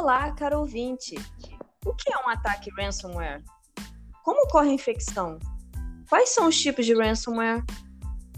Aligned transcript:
Olá, 0.00 0.30
caro 0.30 0.60
ouvinte! 0.60 1.16
O 1.84 1.92
que 1.92 2.12
é 2.12 2.16
um 2.24 2.28
ataque 2.28 2.70
ransomware? 2.70 3.42
Como 4.22 4.44
ocorre 4.44 4.70
a 4.70 4.72
infecção? 4.72 5.40
Quais 6.08 6.28
são 6.28 6.46
os 6.46 6.56
tipos 6.56 6.86
de 6.86 6.94
ransomware? 6.94 7.64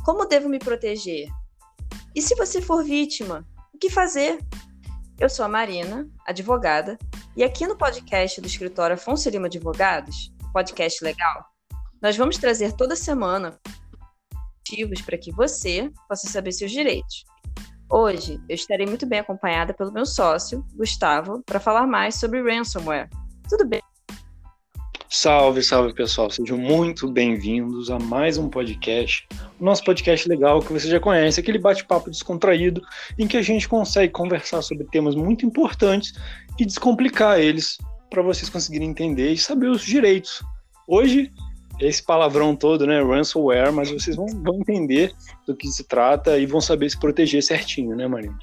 Como 0.02 0.24
devo 0.24 0.48
me 0.48 0.58
proteger? 0.58 1.28
E 2.14 2.22
se 2.22 2.34
você 2.34 2.62
for 2.62 2.82
vítima, 2.82 3.46
o 3.74 3.78
que 3.78 3.90
fazer? 3.90 4.38
Eu 5.18 5.28
sou 5.28 5.44
a 5.44 5.48
Marina, 5.50 6.08
advogada, 6.26 6.98
e 7.36 7.44
aqui 7.44 7.66
no 7.66 7.76
podcast 7.76 8.40
do 8.40 8.46
escritório 8.46 8.94
Afonso 8.94 9.28
Lima 9.28 9.46
Advogados, 9.46 10.32
podcast 10.54 11.04
legal, 11.04 11.44
nós 12.00 12.16
vamos 12.16 12.38
trazer 12.38 12.72
toda 12.72 12.96
semana 12.96 13.60
motivos 14.56 15.02
para 15.02 15.18
que 15.18 15.30
você 15.30 15.90
possa 16.08 16.26
saber 16.26 16.52
seus 16.52 16.70
direitos. 16.70 17.22
Hoje 17.92 18.40
eu 18.48 18.54
estarei 18.54 18.86
muito 18.86 19.04
bem 19.04 19.18
acompanhada 19.18 19.74
pelo 19.74 19.90
meu 19.90 20.06
sócio, 20.06 20.64
Gustavo, 20.76 21.42
para 21.44 21.58
falar 21.58 21.88
mais 21.88 22.14
sobre 22.14 22.40
ransomware. 22.40 23.08
Tudo 23.48 23.66
bem? 23.66 23.82
Salve, 25.08 25.60
salve 25.60 25.92
pessoal, 25.92 26.30
sejam 26.30 26.56
muito 26.56 27.10
bem-vindos 27.10 27.90
a 27.90 27.98
mais 27.98 28.38
um 28.38 28.48
podcast. 28.48 29.26
O 29.58 29.64
nosso 29.64 29.82
podcast 29.82 30.28
legal 30.28 30.60
que 30.60 30.72
você 30.72 30.88
já 30.88 31.00
conhece, 31.00 31.40
aquele 31.40 31.58
bate-papo 31.58 32.08
descontraído 32.08 32.80
em 33.18 33.26
que 33.26 33.36
a 33.36 33.42
gente 33.42 33.68
consegue 33.68 34.12
conversar 34.12 34.62
sobre 34.62 34.84
temas 34.84 35.16
muito 35.16 35.44
importantes 35.44 36.12
e 36.60 36.64
descomplicar 36.64 37.40
eles 37.40 37.76
para 38.08 38.22
vocês 38.22 38.48
conseguirem 38.48 38.90
entender 38.90 39.32
e 39.32 39.36
saber 39.36 39.68
os 39.68 39.82
direitos. 39.82 40.44
Hoje 40.86 41.32
esse 41.80 42.02
palavrão 42.02 42.54
todo, 42.54 42.86
né? 42.86 43.02
Ransomware, 43.02 43.72
mas 43.72 43.90
vocês 43.90 44.16
vão, 44.16 44.26
vão 44.26 44.56
entender 44.56 45.14
do 45.46 45.56
que 45.56 45.68
se 45.68 45.84
trata 45.84 46.38
e 46.38 46.46
vão 46.46 46.60
saber 46.60 46.90
se 46.90 46.98
proteger 46.98 47.42
certinho, 47.42 47.96
né, 47.96 48.06
Marina? 48.06 48.38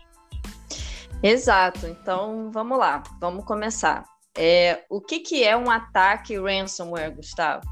Exato. 1.22 1.88
Então, 1.88 2.52
vamos 2.52 2.78
lá, 2.78 3.04
vamos 3.20 3.46
começar. 3.46 4.06
É, 4.38 4.84
o 4.90 5.02
que, 5.02 5.20
que 5.20 5.44
é 5.44 5.56
um 5.58 5.70
ataque 5.70 6.38
ransomware, 6.38 7.16
Gustavo? 7.16 7.66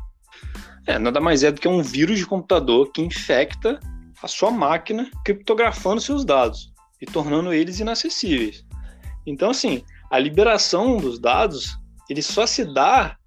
É, 0.87 0.99
nada 0.99 1.19
mais 1.19 1.43
é 1.43 1.51
do 1.51 1.59
que 1.59 1.67
um 1.67 1.81
vírus 1.81 2.17
de 2.17 2.25
computador 2.25 2.91
que 2.91 3.01
infecta 3.01 3.79
a 4.21 4.27
sua 4.27 4.51
máquina, 4.51 5.09
criptografando 5.23 6.01
seus 6.01 6.23
dados 6.23 6.71
e 7.01 7.05
tornando 7.05 7.53
eles 7.53 7.79
inacessíveis. 7.79 8.65
Então, 9.25 9.49
assim, 9.49 9.83
a 10.11 10.19
liberação 10.19 10.97
dos 10.97 11.19
dados 11.19 11.77
ele 12.09 12.21
só 12.21 12.45
se 12.45 12.63
dá 12.65 13.17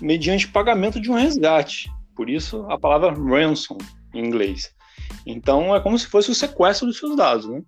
mediante 0.00 0.48
pagamento 0.48 1.00
de 1.00 1.10
um 1.10 1.14
resgate. 1.14 1.90
Por 2.16 2.30
isso 2.30 2.64
a 2.70 2.78
palavra 2.78 3.12
ransom 3.12 3.78
em 4.14 4.24
inglês. 4.24 4.72
Então 5.26 5.74
é 5.74 5.80
como 5.80 5.98
se 5.98 6.06
fosse 6.06 6.30
o 6.30 6.34
sequestro 6.34 6.86
dos 6.86 6.98
seus 6.98 7.16
dados, 7.16 7.46
né? 7.46 7.62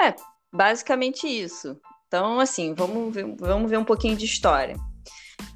É, 0.00 0.14
basicamente 0.52 1.26
isso. 1.26 1.76
Então, 2.06 2.40
assim, 2.40 2.74
vamos 2.74 3.14
ver, 3.14 3.36
vamos 3.38 3.70
ver 3.70 3.78
um 3.78 3.84
pouquinho 3.84 4.16
de 4.16 4.24
história. 4.24 4.76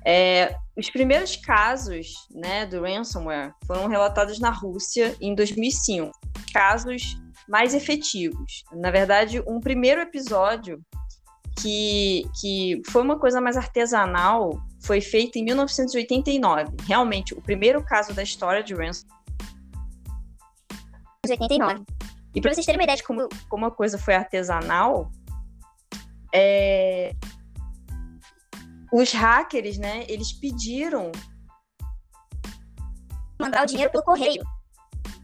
É, 0.07 0.55
os 0.77 0.89
primeiros 0.91 1.37
casos 1.37 2.13
né, 2.31 2.67
do 2.67 2.83
ransomware 2.83 3.53
foram 3.67 3.89
relatados 3.89 4.39
na 4.39 4.51
Rússia 4.51 5.17
em 5.21 5.35
2005. 5.35 6.13
Casos 6.53 7.17
mais 7.49 7.75
efetivos. 7.75 8.63
Na 8.73 8.91
verdade, 8.91 9.43
um 9.47 9.61
primeiro 9.61 10.01
episódio 10.01 10.81
que, 11.61 12.25
que 12.41 12.83
foi 12.91 13.03
uma 13.03 13.19
coisa 13.19 13.41
mais 13.41 13.57
artesanal 13.57 14.61
foi 14.85 15.01
feito 15.01 15.37
em 15.37 15.45
1989. 15.45 16.77
Realmente, 16.87 17.33
o 17.33 17.41
primeiro 17.41 17.83
caso 17.83 18.13
da 18.13 18.23
história 18.23 18.63
de 18.63 18.75
ransom. 18.75 19.07
89. 21.29 21.85
E 22.35 22.41
para 22.41 22.53
vocês 22.53 22.67
terem 22.67 22.79
uma 22.79 22.85
ideia 22.85 22.97
de 22.97 23.03
como, 23.03 23.27
como 23.49 23.65
a 23.65 23.71
coisa 23.71 23.97
foi 23.97 24.15
artesanal, 24.15 25.11
é... 26.35 27.15
os 28.93 29.11
hackers, 29.13 29.79
né, 29.79 30.05
eles 30.07 30.33
pediram 30.33 31.11
mandar 33.41 33.63
o 33.63 33.67
dinheiro 33.67 33.91
pelo 33.91 34.05
correio. 34.05 34.45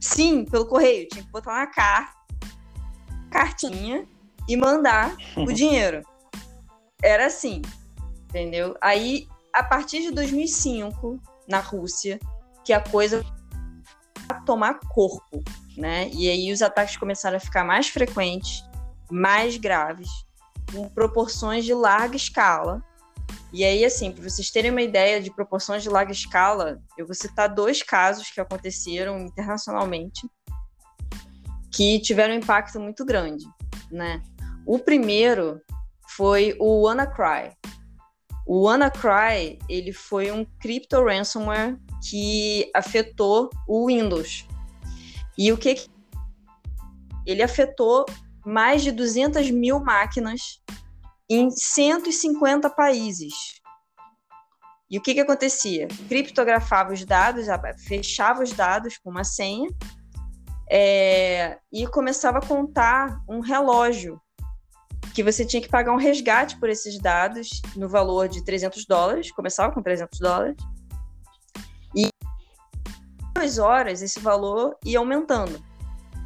Sim, 0.00 0.46
pelo 0.46 0.66
correio. 0.66 1.06
Tinha 1.08 1.22
que 1.22 1.30
botar 1.30 1.52
uma 1.52 1.66
carta, 1.66 2.16
cartinha 3.30 4.08
e 4.48 4.56
mandar 4.56 5.14
o 5.36 5.52
dinheiro. 5.52 6.02
Era 7.02 7.26
assim, 7.26 7.60
entendeu? 8.28 8.74
Aí 8.80 9.28
a 9.52 9.62
partir 9.62 10.00
de 10.02 10.10
2005, 10.10 11.20
na 11.48 11.60
Rússia, 11.60 12.18
que 12.64 12.72
a 12.72 12.80
coisa 12.80 13.24
a 14.28 14.34
tomar 14.42 14.78
corpo, 14.88 15.42
né? 15.76 16.08
E 16.10 16.28
aí 16.28 16.52
os 16.52 16.62
ataques 16.62 16.96
começaram 16.96 17.36
a 17.36 17.40
ficar 17.40 17.64
mais 17.64 17.88
frequentes, 17.88 18.64
mais 19.10 19.56
graves, 19.56 20.08
com 20.72 20.88
proporções 20.88 21.64
de 21.64 21.74
larga 21.74 22.16
escala. 22.16 22.82
E 23.52 23.64
aí, 23.64 23.84
assim, 23.84 24.12
para 24.12 24.22
vocês 24.22 24.50
terem 24.50 24.70
uma 24.70 24.82
ideia 24.82 25.20
de 25.20 25.30
proporções 25.32 25.82
de 25.82 25.88
larga 25.88 26.12
escala, 26.12 26.80
eu 26.96 27.04
vou 27.04 27.14
citar 27.14 27.48
dois 27.48 27.82
casos 27.82 28.30
que 28.30 28.40
aconteceram 28.40 29.18
internacionalmente 29.18 30.28
que 31.72 32.00
tiveram 32.00 32.34
um 32.34 32.38
impacto 32.38 32.78
muito 32.78 33.04
grande, 33.04 33.44
né? 33.90 34.22
O 34.66 34.78
primeiro 34.78 35.60
foi 36.16 36.56
o 36.58 36.82
WannaCry, 36.82 37.52
o 38.46 38.64
WannaCry, 38.64 39.58
ele 39.68 39.92
foi 39.92 40.30
um 40.30 40.44
crypto 40.60 41.04
ransomware 41.04 41.78
que 42.08 42.70
afetou 42.74 43.50
o 43.68 43.86
Windows. 43.86 44.46
E 45.38 45.52
o 45.52 45.56
que 45.56 45.86
ele 47.26 47.42
afetou 47.42 48.06
mais 48.44 48.82
de 48.82 48.90
200 48.90 49.50
mil 49.50 49.80
máquinas 49.80 50.60
em 51.28 51.50
150 51.50 52.68
países. 52.70 53.60
E 54.90 54.98
o 54.98 55.00
que, 55.00 55.14
que 55.14 55.20
acontecia? 55.20 55.86
Criptografava 56.08 56.92
os 56.92 57.04
dados, 57.04 57.46
fechava 57.86 58.42
os 58.42 58.52
dados 58.52 58.98
com 58.98 59.10
uma 59.10 59.22
senha 59.22 59.68
é, 60.68 61.58
e 61.72 61.86
começava 61.86 62.38
a 62.38 62.46
contar 62.46 63.20
um 63.28 63.40
relógio 63.40 64.20
que 65.14 65.22
você 65.22 65.44
tinha 65.44 65.60
que 65.60 65.68
pagar 65.68 65.92
um 65.92 65.96
resgate 65.96 66.58
por 66.58 66.68
esses 66.68 66.98
dados 66.98 67.62
no 67.76 67.88
valor 67.88 68.28
de 68.28 68.44
300 68.44 68.86
dólares, 68.86 69.32
começava 69.32 69.72
com 69.72 69.82
300 69.82 70.18
dólares, 70.18 70.56
e 71.94 72.08
duas 73.34 73.58
horas 73.58 74.02
esse 74.02 74.20
valor 74.20 74.76
ia 74.84 74.98
aumentando. 74.98 75.62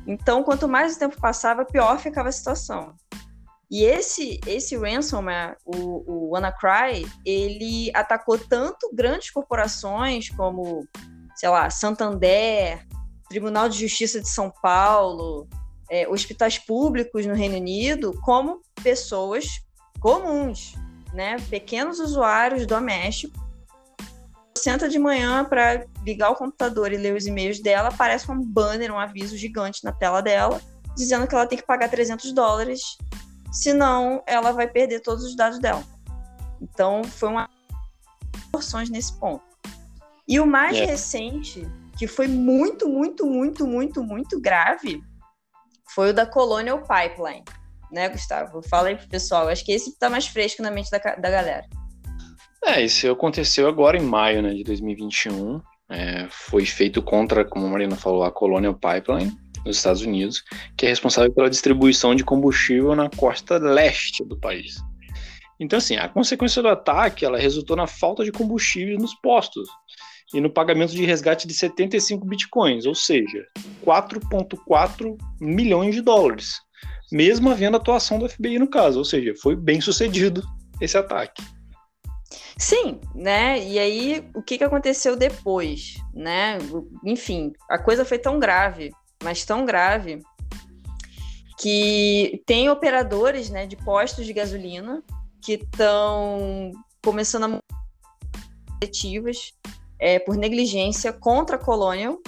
Então, 0.06 0.43
quanto 0.43 0.69
mais 0.69 0.97
o 0.97 0.99
tempo 0.99 1.21
passava, 1.21 1.65
pior 1.65 1.99
ficava 1.99 2.28
a 2.28 2.33
situação. 2.33 2.94
E 3.71 3.83
esse 3.83 4.39
esse 4.47 4.77
ransomware, 4.77 5.56
o, 5.65 6.05
o 6.06 6.31
WannaCry, 6.31 7.11
ele 7.25 7.91
atacou 7.94 8.39
tanto 8.39 8.91
grandes 8.94 9.31
corporações 9.31 10.28
como, 10.28 10.87
sei 11.34 11.49
lá, 11.49 11.71
Santander, 11.71 12.87
Tribunal 13.28 13.69
de 13.69 13.78
Justiça 13.78 14.21
de 14.21 14.28
São 14.28 14.53
Paulo, 14.62 15.49
é, 15.91 16.09
hospitais 16.09 16.59
públicos 16.59 17.27
no 17.27 17.34
Reino 17.34 17.56
Unido, 17.56 18.19
como 18.22 18.61
pessoas 18.83 19.47
comuns, 20.00 20.75
né? 21.12 21.37
Pequenos 21.49 21.99
usuários 21.99 22.67
domésticos. 22.67 23.43
Senta 24.56 24.89
de 24.89 24.99
manhã 24.99 25.44
para 25.44 25.84
ligar 26.05 26.31
o 26.31 26.37
computador 26.37 26.93
e 26.93 26.97
ler 26.97 27.15
os 27.15 27.27
e-mails 27.27 27.61
dela, 27.61 27.89
aparece 27.89 28.31
um 28.31 28.41
banner, 28.41 28.93
um 28.93 28.99
aviso 28.99 29.37
gigante 29.37 29.84
na 29.84 29.93
tela 29.93 30.23
dela, 30.23 30.61
dizendo 30.97 31.27
que 31.27 31.34
ela 31.34 31.47
tem 31.47 31.59
que 31.59 31.67
pagar 31.67 31.91
300 31.91 32.33
dólares, 32.33 32.81
senão 33.53 34.23
ela 34.27 34.53
vai 34.53 34.67
perder 34.67 35.00
todos 35.00 35.25
os 35.25 35.37
dados 35.37 35.59
dela. 35.59 35.83
Então, 36.62 37.05
foi 37.05 37.28
uma 37.28 37.49
proporções 38.55 38.89
nesse 38.89 39.12
ponto. 39.19 39.43
E 40.27 40.41
o 40.41 40.47
mais 40.47 40.77
yeah. 40.77 40.91
recente, 40.91 41.69
que 41.99 42.06
foi 42.06 42.28
muito, 42.28 42.89
muito, 42.89 43.26
muito, 43.26 43.67
muito, 43.67 44.03
muito 44.03 44.41
grave, 44.41 45.03
foi 45.94 46.11
o 46.11 46.12
da 46.14 46.26
Colonial 46.26 46.82
Pipeline, 46.82 47.44
né, 47.91 48.08
Gustavo? 48.08 48.61
Fala 48.69 48.88
aí 48.88 48.96
pro 48.96 49.08
pessoal. 49.08 49.49
Acho 49.49 49.64
que 49.64 49.73
esse 49.73 49.96
tá 49.99 50.11
mais 50.11 50.26
fresco 50.26 50.62
na 50.62 50.70
mente 50.70 50.91
da, 50.91 50.99
da 50.99 51.31
galera. 51.31 51.64
É, 52.64 52.82
isso 52.82 53.11
aconteceu 53.11 53.69
agora 53.69 53.96
em 53.96 54.02
maio 54.02 54.43
né, 54.43 54.55
de 54.55 54.64
2021. 54.64 55.61
É, 55.91 56.26
foi 56.31 56.64
feito 56.64 57.02
contra, 57.02 57.44
como 57.44 57.67
a 57.67 57.70
Marina 57.70 57.94
falou, 57.94 58.25
a 58.25 58.32
Colonial 58.32 58.75
Pipeline 58.75 59.37
nos 59.64 59.76
Estados 59.76 60.02
Unidos, 60.02 60.43
que 60.76 60.87
é 60.87 60.88
responsável 60.88 61.32
pela 61.32 61.49
distribuição 61.49 62.14
de 62.14 62.25
combustível 62.25 62.94
na 62.94 63.08
costa 63.08 63.58
leste 63.58 64.25
do 64.25 64.38
país. 64.38 64.76
Então, 65.61 65.79
assim, 65.79 65.97
a 65.97 66.08
consequência 66.08 66.61
do 66.61 66.69
ataque 66.69 67.25
ela 67.25 67.38
resultou 67.38 67.76
na 67.76 67.87
falta 67.87 68.25
de 68.25 68.32
combustível 68.32 68.99
nos 68.99 69.14
postos 69.14 69.69
e 70.35 70.41
no 70.41 70.51
pagamento 70.51 70.93
de 70.93 71.05
resgate 71.05 71.47
de 71.47 71.55
75 71.55 72.27
bitcoins, 72.27 72.87
ou 72.87 72.95
seja, 72.95 73.47
4,4 73.87 75.17
milhões 75.41 75.95
de 75.95 76.03
dólares, 76.03 76.61
mesmo 77.13 77.51
havendo 77.51 77.77
atuação 77.77 78.19
do 78.19 78.29
FBI 78.29 78.59
no 78.59 78.69
caso, 78.69 78.99
ou 78.99 79.05
seja, 79.05 79.33
foi 79.41 79.55
bem 79.55 79.81
sucedido 79.81 80.43
esse 80.81 80.99
ataque. 80.99 81.41
Sim, 82.59 83.01
né? 83.15 83.65
E 83.65 83.79
aí, 83.79 84.29
o 84.35 84.43
que, 84.43 84.59
que 84.59 84.65
aconteceu 84.65 85.17
depois, 85.17 85.95
né? 86.13 86.59
Enfim, 87.05 87.53
a 87.71 87.79
coisa 87.79 88.05
foi 88.05 88.19
tão 88.19 88.41
grave, 88.41 88.91
mas 89.23 89.45
tão 89.45 89.65
grave, 89.65 90.21
que 91.61 92.43
tem 92.45 92.69
operadores 92.69 93.51
né, 93.51 93.67
de 93.67 93.77
postos 93.77 94.27
de 94.27 94.33
gasolina 94.33 95.03
que 95.41 95.55
estão 95.55 96.73
começando 97.03 97.45
a 97.45 97.61
coletivas 98.81 99.53
é, 99.99 100.19
por 100.19 100.37
negligência 100.37 101.12
contra 101.12 101.56
a 101.56 101.58
Colonial, 101.58 102.19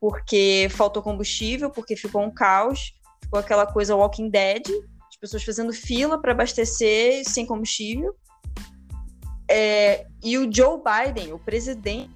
porque 0.00 0.68
faltou 0.70 1.02
combustível, 1.02 1.70
porque 1.70 1.96
ficou 1.96 2.22
um 2.22 2.30
caos, 2.30 2.92
ficou 3.22 3.38
aquela 3.38 3.66
coisa 3.66 3.94
Walking 3.94 4.30
Dead, 4.30 4.62
as 5.08 5.16
pessoas 5.16 5.44
fazendo 5.44 5.72
fila 5.72 6.20
para 6.20 6.32
abastecer 6.32 7.22
sem 7.28 7.46
combustível. 7.46 8.14
É, 9.48 10.06
e 10.22 10.38
o 10.38 10.52
Joe 10.52 10.78
Biden, 10.78 11.32
o 11.32 11.38
presidente, 11.38 12.10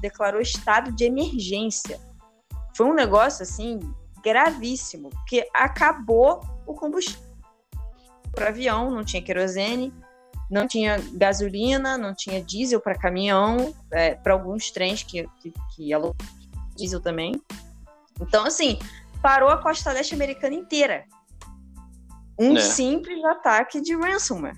declarou 0.00 0.40
estado 0.40 0.92
de 0.92 1.04
emergência. 1.04 1.98
Foi 2.76 2.86
um 2.86 2.94
negócio 2.94 3.42
assim 3.42 3.80
gravíssimo, 4.22 5.10
porque 5.10 5.48
acabou 5.54 6.40
o 6.66 6.74
combustível 6.74 7.28
para 8.32 8.48
avião, 8.48 8.90
não 8.90 9.04
tinha 9.04 9.22
querosene, 9.22 9.92
não 10.50 10.66
tinha 10.66 10.98
gasolina, 11.12 11.98
não 11.98 12.14
tinha 12.14 12.42
diesel 12.42 12.80
para 12.80 12.98
caminhão, 12.98 13.74
é, 13.90 14.14
para 14.14 14.32
alguns 14.32 14.70
trens 14.70 15.02
que, 15.02 15.28
que, 15.40 15.52
que 15.74 15.90
diesel 16.76 17.00
também. 17.00 17.32
Então, 18.20 18.44
assim, 18.44 18.78
parou 19.22 19.48
a 19.48 19.58
costa 19.58 19.92
leste 19.92 20.14
americana 20.14 20.54
inteira. 20.54 21.04
Um 22.38 22.56
é. 22.56 22.60
simples 22.60 23.22
ataque 23.24 23.80
de 23.80 23.94
ransomware. 23.94 24.56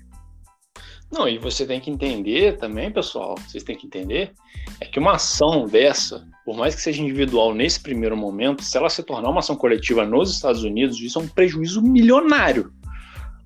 Não, 1.11 1.27
e 1.27 1.37
você 1.37 1.65
tem 1.65 1.81
que 1.81 1.91
entender 1.91 2.57
também, 2.57 2.89
pessoal, 2.89 3.35
vocês 3.35 3.63
têm 3.63 3.75
que 3.75 3.85
entender, 3.85 4.33
é 4.79 4.85
que 4.85 4.97
uma 4.97 5.15
ação 5.15 5.65
dessa, 5.65 6.25
por 6.45 6.55
mais 6.55 6.73
que 6.73 6.81
seja 6.81 7.01
individual 7.01 7.53
nesse 7.53 7.81
primeiro 7.81 8.15
momento, 8.15 8.63
se 8.63 8.77
ela 8.77 8.89
se 8.89 9.03
tornar 9.03 9.29
uma 9.29 9.39
ação 9.39 9.57
coletiva 9.57 10.05
nos 10.05 10.31
Estados 10.31 10.63
Unidos, 10.63 11.01
isso 11.01 11.19
é 11.19 11.21
um 11.21 11.27
prejuízo 11.27 11.81
milionário. 11.81 12.71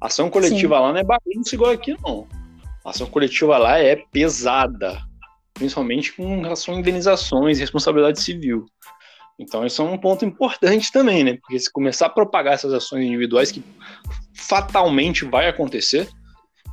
Ação 0.06 0.30
coletiva 0.30 0.76
Sim. 0.76 0.82
lá 0.82 0.92
não 0.92 1.00
é 1.00 1.04
bagunça 1.04 1.56
igual 1.56 1.72
aqui, 1.72 1.98
não. 2.04 2.28
Ação 2.86 3.08
coletiva 3.08 3.58
lá 3.58 3.80
é 3.80 3.96
pesada, 3.96 5.02
principalmente 5.56 6.14
com 6.14 6.42
relação 6.42 6.76
a 6.76 6.78
indenizações 6.78 7.58
e 7.58 7.62
responsabilidade 7.62 8.22
civil. 8.22 8.68
Então, 9.40 9.66
isso 9.66 9.82
é 9.82 9.86
um 9.86 9.98
ponto 9.98 10.24
importante 10.24 10.92
também, 10.92 11.24
né? 11.24 11.38
Porque 11.42 11.60
se 11.60 11.72
começar 11.72 12.06
a 12.06 12.10
propagar 12.10 12.54
essas 12.54 12.72
ações 12.72 13.06
individuais, 13.06 13.52
que 13.52 13.64
fatalmente 14.36 15.26
vai 15.26 15.50
acontecer, 15.50 16.08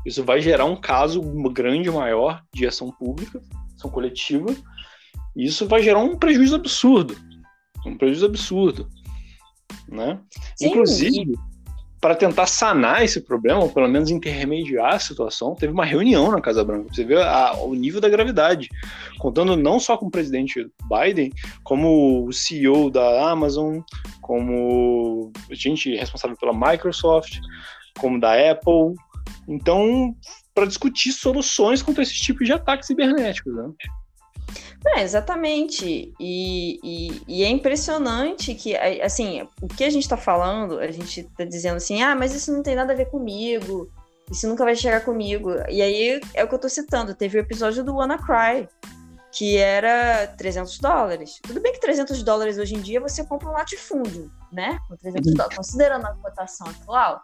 isso 0.04 0.22
vai 0.22 0.42
gerar 0.42 0.66
um 0.66 0.76
caso 0.76 1.22
grande 1.50 1.90
maior 1.90 2.42
de 2.52 2.66
ação 2.66 2.92
pública, 2.92 3.40
ação 3.74 3.90
coletiva, 3.90 4.54
e 5.34 5.46
isso 5.46 5.66
vai 5.66 5.82
gerar 5.82 6.00
um 6.00 6.18
prejuízo 6.18 6.54
absurdo. 6.54 7.16
Um 7.86 7.96
prejuízo 7.96 8.26
absurdo. 8.26 8.88
Né? 9.88 10.20
Sim, 10.56 10.68
Inclusive, 10.68 11.34
para 12.02 12.16
tentar 12.16 12.46
sanar 12.46 13.04
esse 13.04 13.20
problema, 13.20 13.60
ou 13.60 13.70
pelo 13.70 13.88
menos 13.88 14.10
intermediar 14.10 14.94
a 14.96 14.98
situação, 14.98 15.54
teve 15.54 15.72
uma 15.72 15.84
reunião 15.84 16.32
na 16.32 16.40
Casa 16.40 16.64
Branca. 16.64 16.92
Você 16.92 17.04
vê 17.04 17.22
a, 17.22 17.54
o 17.54 17.76
nível 17.76 18.00
da 18.00 18.08
gravidade. 18.08 18.68
Contando 19.20 19.56
não 19.56 19.78
só 19.78 19.96
com 19.96 20.06
o 20.06 20.10
presidente 20.10 20.68
Biden, 20.90 21.30
como 21.62 22.26
o 22.26 22.32
CEO 22.32 22.90
da 22.90 23.30
Amazon, 23.30 23.78
como 24.20 25.30
gente 25.52 25.94
responsável 25.94 26.36
pela 26.36 26.52
Microsoft, 26.52 27.38
como 28.00 28.18
da 28.18 28.32
Apple. 28.50 28.96
Então, 29.46 30.12
para 30.52 30.66
discutir 30.66 31.12
soluções 31.12 31.82
contra 31.82 32.02
esse 32.02 32.14
tipo 32.14 32.42
de 32.42 32.52
ataques 32.52 32.88
cibernéticos. 32.88 33.54
Né? 33.54 33.70
É, 34.86 35.02
exatamente. 35.02 36.12
E, 36.18 36.80
e, 36.82 37.22
e, 37.28 37.42
é 37.44 37.48
impressionante 37.48 38.54
que, 38.54 38.76
assim, 38.76 39.46
o 39.60 39.68
que 39.68 39.84
a 39.84 39.90
gente 39.90 40.02
está 40.02 40.16
falando, 40.16 40.78
a 40.78 40.90
gente 40.90 41.20
está 41.20 41.44
dizendo 41.44 41.76
assim, 41.76 42.02
ah, 42.02 42.14
mas 42.14 42.34
isso 42.34 42.52
não 42.52 42.62
tem 42.62 42.74
nada 42.74 42.92
a 42.92 42.96
ver 42.96 43.06
comigo, 43.06 43.90
isso 44.30 44.48
nunca 44.48 44.64
vai 44.64 44.74
chegar 44.74 45.04
comigo. 45.04 45.50
E 45.68 45.80
aí 45.82 46.20
é 46.34 46.44
o 46.44 46.48
que 46.48 46.54
eu 46.54 46.56
estou 46.56 46.70
citando, 46.70 47.14
teve 47.14 47.38
o 47.38 47.40
episódio 47.40 47.84
do 47.84 47.96
WannaCry, 47.96 48.68
que 49.30 49.56
era 49.56 50.26
300 50.26 50.78
dólares. 50.78 51.40
Tudo 51.42 51.60
bem 51.60 51.72
que 51.72 51.80
300 51.80 52.22
dólares 52.22 52.58
hoje 52.58 52.74
em 52.74 52.80
dia 52.80 53.00
você 53.00 53.24
compra 53.24 53.48
um 53.48 53.52
latifúndio, 53.52 54.30
né? 54.52 54.78
Com 54.88 54.96
300 54.96 55.28
uhum. 55.28 55.36
dólares, 55.36 55.56
considerando 55.56 56.06
a 56.06 56.14
cotação 56.14 56.66
atual, 56.66 57.22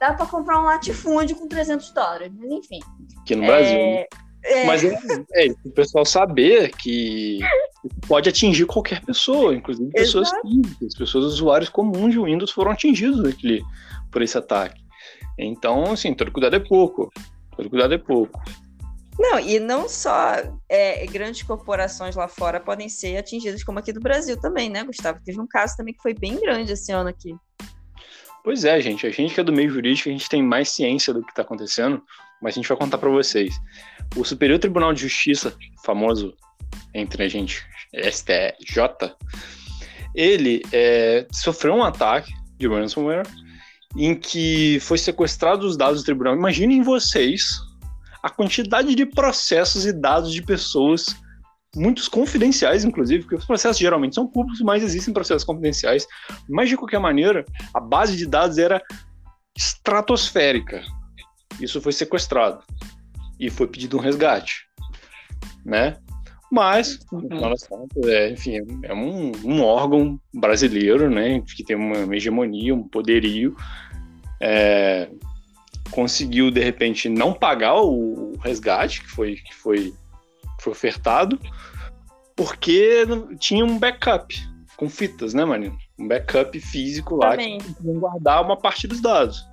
dá 0.00 0.12
para 0.12 0.26
comprar 0.26 0.60
um 0.60 0.64
latifúndio 0.64 1.36
com 1.36 1.48
300 1.48 1.90
dólares, 1.92 2.32
mas 2.36 2.50
enfim. 2.50 2.80
Aqui 3.20 3.34
no 3.34 3.44
é... 3.44 3.46
Brasil. 3.46 4.25
É. 4.46 4.64
Mas 4.64 4.84
é, 4.84 4.96
é, 5.34 5.48
o 5.64 5.70
pessoal 5.70 6.04
saber 6.04 6.70
que 6.76 7.40
pode 8.06 8.28
atingir 8.28 8.64
qualquer 8.64 9.04
pessoa, 9.04 9.54
inclusive 9.54 9.90
pessoas 9.90 10.30
físicas, 10.40 10.94
pessoas 10.96 11.24
usuários 11.24 11.68
comuns 11.68 12.12
de 12.12 12.18
Windows 12.20 12.52
foram 12.52 12.70
atingidos 12.70 13.34
por 14.10 14.22
esse 14.22 14.38
ataque. 14.38 14.80
Então, 15.38 15.92
assim, 15.92 16.14
todo 16.14 16.30
cuidado 16.30 16.56
é 16.56 16.60
pouco. 16.60 17.10
Todo 17.56 17.68
cuidado 17.68 17.94
é 17.94 17.98
pouco. 17.98 18.40
Não, 19.18 19.40
e 19.40 19.58
não 19.58 19.88
só 19.88 20.34
é, 20.68 21.06
grandes 21.06 21.42
corporações 21.42 22.14
lá 22.14 22.28
fora 22.28 22.60
podem 22.60 22.88
ser 22.88 23.16
atingidas, 23.16 23.64
como 23.64 23.78
aqui 23.78 23.92
do 23.92 24.00
Brasil 24.00 24.38
também, 24.38 24.68
né, 24.68 24.84
Gustavo? 24.84 25.20
Teve 25.24 25.40
um 25.40 25.46
caso 25.46 25.76
também 25.76 25.94
que 25.94 26.02
foi 26.02 26.14
bem 26.14 26.38
grande 26.38 26.72
esse 26.72 26.92
ano 26.92 27.08
aqui. 27.08 27.34
Pois 28.44 28.64
é, 28.64 28.80
gente. 28.80 29.06
A 29.06 29.10
gente 29.10 29.34
que 29.34 29.40
é 29.40 29.44
do 29.44 29.52
meio 29.52 29.70
jurídico, 29.70 30.08
a 30.08 30.12
gente 30.12 30.28
tem 30.28 30.42
mais 30.42 30.70
ciência 30.70 31.12
do 31.12 31.22
que 31.22 31.30
está 31.30 31.42
acontecendo, 31.42 32.02
mas 32.42 32.54
a 32.54 32.56
gente 32.56 32.68
vai 32.68 32.76
contar 32.76 32.98
para 32.98 33.10
vocês. 33.10 33.54
O 34.16 34.24
Superior 34.24 34.58
Tribunal 34.58 34.92
de 34.92 35.02
Justiça, 35.02 35.54
famoso 35.84 36.34
entre 36.94 37.22
a 37.22 37.28
gente, 37.28 37.64
STJ, 37.94 39.14
ele 40.14 40.62
é, 40.72 41.26
sofreu 41.32 41.74
um 41.74 41.82
ataque 41.82 42.32
de 42.58 42.66
ransomware 42.66 43.26
em 43.96 44.14
que 44.14 44.78
foi 44.80 44.98
sequestrado 44.98 45.66
os 45.66 45.76
dados 45.76 46.00
do 46.00 46.04
tribunal. 46.04 46.34
Imaginem 46.34 46.82
vocês 46.82 47.58
a 48.22 48.30
quantidade 48.30 48.94
de 48.94 49.06
processos 49.06 49.86
e 49.86 49.92
dados 49.92 50.32
de 50.32 50.42
pessoas 50.42 51.16
muitos 51.74 52.08
confidenciais, 52.08 52.84
inclusive, 52.84 53.22
porque 53.22 53.36
os 53.36 53.44
processos 53.44 53.78
geralmente 53.78 54.14
são 54.14 54.26
públicos, 54.26 54.60
mas 54.62 54.82
existem 54.82 55.12
processos 55.12 55.44
confidenciais. 55.44 56.06
Mas, 56.48 56.68
de 56.68 56.76
qualquer 56.76 56.98
maneira, 56.98 57.44
a 57.72 57.80
base 57.80 58.16
de 58.16 58.26
dados 58.26 58.58
era 58.58 58.82
estratosférica. 59.56 60.82
Isso 61.60 61.80
foi 61.80 61.92
sequestrado 61.92 62.62
e 63.38 63.50
foi 63.50 63.66
pedido 63.66 63.96
um 63.96 64.00
resgate, 64.00 64.66
né? 65.64 65.96
Mas, 66.50 66.98
é, 68.04 68.30
enfim, 68.30 68.58
é 68.84 68.94
um, 68.94 69.32
um, 69.44 69.62
órgão 69.62 70.18
brasileiro, 70.32 71.10
né, 71.10 71.42
que 71.54 71.64
tem 71.64 71.74
uma 71.74 72.14
hegemonia, 72.14 72.72
um 72.72 72.86
poderio, 72.86 73.56
é, 74.40 75.10
conseguiu 75.90 76.50
de 76.50 76.60
repente 76.62 77.08
não 77.08 77.32
pagar 77.32 77.80
o 77.82 78.32
resgate 78.40 79.02
que 79.02 79.10
foi 79.10 79.36
que 79.36 79.54
foi 79.54 79.94
foi 80.60 80.72
ofertado, 80.72 81.38
porque 82.34 83.04
tinha 83.38 83.64
um 83.64 83.78
backup 83.78 84.34
com 84.76 84.88
fitas, 84.88 85.34
né, 85.34 85.44
Marina? 85.44 85.76
Um 85.98 86.06
backup 86.06 86.58
físico 86.60 87.16
lá 87.16 87.30
Também. 87.30 87.58
que 87.58 87.74
guardar 87.82 88.42
uma 88.42 88.56
parte 88.56 88.86
dos 88.86 89.00
dados. 89.00 89.44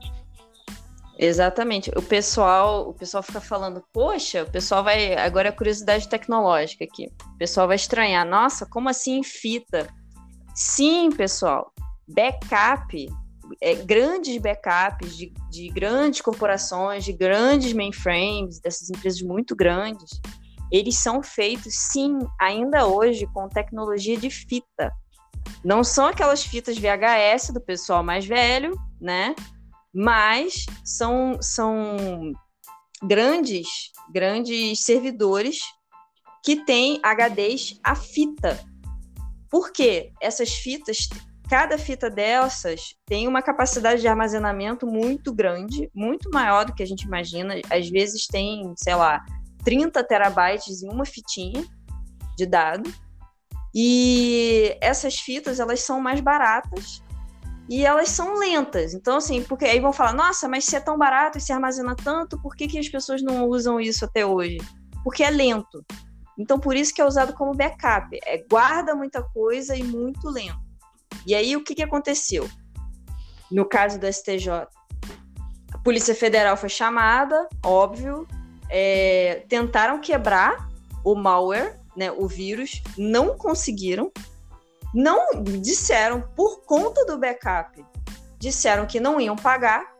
Exatamente. 1.17 1.91
O 1.95 2.01
pessoal, 2.01 2.89
o 2.89 2.93
pessoal 2.93 3.21
fica 3.21 3.39
falando, 3.39 3.83
poxa, 3.93 4.43
o 4.43 4.49
pessoal 4.49 4.83
vai. 4.83 5.15
Agora 5.15 5.49
é 5.49 5.51
curiosidade 5.51 6.07
tecnológica 6.07 6.83
aqui. 6.83 7.11
O 7.35 7.37
pessoal 7.37 7.67
vai 7.67 7.75
estranhar. 7.75 8.25
Nossa, 8.25 8.65
como 8.65 8.89
assim 8.89 9.21
fita? 9.23 9.87
Sim, 10.55 11.11
pessoal. 11.11 11.71
Backup, 12.07 13.07
é, 13.61 13.75
grandes 13.75 14.37
backups 14.37 15.15
de, 15.15 15.33
de 15.49 15.69
grandes 15.69 16.21
corporações, 16.21 17.03
de 17.03 17.13
grandes 17.13 17.73
mainframes, 17.73 18.59
dessas 18.59 18.89
empresas 18.89 19.21
muito 19.21 19.55
grandes, 19.55 20.19
eles 20.71 20.97
são 20.97 21.21
feitos, 21.21 21.73
sim, 21.91 22.17
ainda 22.39 22.87
hoje, 22.87 23.27
com 23.33 23.47
tecnologia 23.47 24.17
de 24.17 24.29
fita. 24.29 24.91
Não 25.63 25.83
são 25.83 26.07
aquelas 26.07 26.43
fitas 26.43 26.77
VHS 26.77 27.53
do 27.53 27.61
pessoal 27.61 28.03
mais 28.03 28.25
velho, 28.25 28.75
né? 28.99 29.35
Mas 29.93 30.65
são, 30.83 31.37
são 31.41 32.33
grandes, 33.03 33.67
grandes 34.11 34.83
servidores 34.83 35.59
que 36.43 36.65
têm 36.65 36.99
HDs 37.03 37.79
a 37.83 37.95
fita. 37.95 38.59
Por 39.49 39.71
quê? 39.71 40.11
Essas 40.19 40.53
fitas, 40.53 41.07
cada 41.47 41.77
fita 41.77 42.09
dessas 42.09 42.95
tem 43.05 43.27
uma 43.27 43.41
capacidade 43.41 44.01
de 44.01 44.07
armazenamento 44.07 44.87
muito 44.87 45.31
grande, 45.31 45.91
muito 45.93 46.31
maior 46.31 46.65
do 46.65 46.73
que 46.73 46.81
a 46.81 46.87
gente 46.87 47.03
imagina. 47.03 47.53
Às 47.69 47.87
vezes 47.89 48.25
tem, 48.25 48.73
sei 48.75 48.95
lá, 48.95 49.23
30 49.63 50.03
terabytes 50.03 50.81
em 50.81 50.89
uma 50.89 51.05
fitinha 51.05 51.63
de 52.35 52.47
dado. 52.47 52.91
E 53.75 54.75
essas 54.81 55.19
fitas, 55.19 55.59
elas 55.59 55.81
são 55.81 55.99
mais 55.99 56.19
baratas 56.19 57.02
e 57.69 57.85
elas 57.85 58.09
são 58.09 58.37
lentas. 58.37 58.93
Então, 58.93 59.17
assim, 59.17 59.43
porque 59.43 59.65
aí 59.65 59.79
vão 59.79 59.93
falar, 59.93 60.13
nossa, 60.13 60.47
mas 60.47 60.65
se 60.65 60.75
é 60.75 60.79
tão 60.79 60.97
barato 60.97 61.37
e 61.37 61.41
se 61.41 61.53
armazena 61.53 61.95
tanto, 61.95 62.41
por 62.41 62.55
que, 62.55 62.67
que 62.67 62.77
as 62.77 62.89
pessoas 62.89 63.21
não 63.21 63.47
usam 63.47 63.79
isso 63.79 64.03
até 64.05 64.25
hoje? 64.25 64.57
Porque 65.03 65.23
é 65.23 65.29
lento. 65.29 65.85
Então, 66.37 66.59
por 66.59 66.75
isso 66.75 66.93
que 66.93 67.01
é 67.01 67.05
usado 67.05 67.33
como 67.33 67.55
backup. 67.55 68.19
É, 68.25 68.43
guarda 68.49 68.95
muita 68.95 69.21
coisa 69.21 69.75
e 69.75 69.83
muito 69.83 70.29
lento. 70.29 70.59
E 71.25 71.33
aí, 71.33 71.55
o 71.55 71.63
que, 71.63 71.75
que 71.75 71.83
aconteceu? 71.83 72.49
No 73.49 73.65
caso 73.65 73.99
do 73.99 74.11
STJ, 74.11 74.67
Polícia 75.83 76.15
Federal 76.15 76.55
foi 76.55 76.69
chamada, 76.69 77.47
óbvio. 77.63 78.27
É, 78.69 79.43
tentaram 79.49 79.99
quebrar 79.99 80.69
o 81.03 81.13
malware, 81.13 81.79
né, 81.95 82.11
o 82.11 82.27
vírus, 82.27 82.81
não 82.97 83.37
conseguiram. 83.37 84.11
Não 84.93 85.43
disseram 85.43 86.21
por 86.35 86.61
conta 86.65 87.05
do 87.05 87.17
backup, 87.17 87.83
disseram 88.37 88.85
que 88.85 88.99
não 88.99 89.19
iam 89.19 89.35
pagar. 89.35 89.91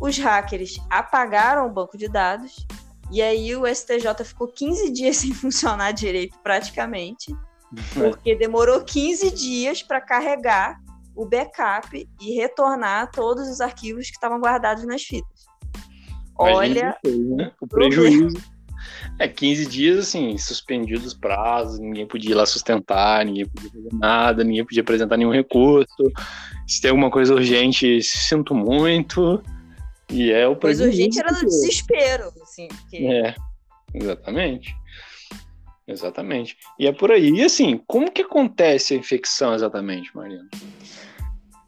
Os 0.00 0.18
hackers 0.18 0.80
apagaram 0.90 1.66
o 1.66 1.72
banco 1.72 1.96
de 1.96 2.08
dados 2.08 2.66
e 3.10 3.22
aí 3.22 3.54
o 3.54 3.66
STJ 3.66 4.24
ficou 4.24 4.48
15 4.48 4.90
dias 4.90 5.16
sem 5.18 5.32
funcionar 5.32 5.92
direito, 5.92 6.36
praticamente, 6.42 7.34
porque 7.92 8.34
demorou 8.34 8.82
15 8.82 9.30
dias 9.30 9.82
para 9.82 10.00
carregar 10.00 10.80
o 11.14 11.24
backup 11.24 12.08
e 12.20 12.34
retornar 12.34 13.10
todos 13.12 13.48
os 13.48 13.60
arquivos 13.60 14.06
que 14.06 14.16
estavam 14.16 14.40
guardados 14.40 14.84
nas 14.84 15.02
fitas. 15.02 15.44
Olha 16.36 16.98
né? 17.04 17.52
o 17.60 17.66
prejuízo. 17.66 18.53
É, 19.18 19.28
15 19.28 19.66
dias, 19.66 19.98
assim, 19.98 20.36
suspendidos 20.38 21.06
os 21.06 21.14
prazos, 21.14 21.78
ninguém 21.78 22.06
podia 22.06 22.32
ir 22.32 22.34
lá 22.34 22.46
sustentar, 22.46 23.24
ninguém 23.24 23.46
podia 23.46 23.70
fazer 23.70 23.88
nada, 23.92 24.44
ninguém 24.44 24.64
podia 24.64 24.82
apresentar 24.82 25.16
nenhum 25.16 25.32
recurso. 25.32 26.12
Se 26.66 26.80
tem 26.80 26.90
alguma 26.90 27.10
coisa 27.10 27.34
urgente, 27.34 28.02
sinto 28.02 28.54
muito. 28.54 29.42
E 30.10 30.30
é 30.30 30.46
o 30.46 30.56
prejuízo. 30.56 30.84
Pois 30.84 30.94
urgente 30.94 31.18
era 31.18 31.32
no 31.32 31.40
desespero, 31.40 32.32
assim. 32.42 32.68
Porque... 32.68 32.96
É, 32.98 33.34
exatamente. 33.94 34.74
Exatamente. 35.86 36.56
E 36.78 36.86
é 36.86 36.92
por 36.92 37.10
aí. 37.10 37.30
E 37.30 37.44
assim, 37.44 37.80
como 37.86 38.10
que 38.10 38.22
acontece 38.22 38.94
a 38.94 38.96
infecção 38.96 39.54
exatamente, 39.54 40.14
Mariana? 40.16 40.48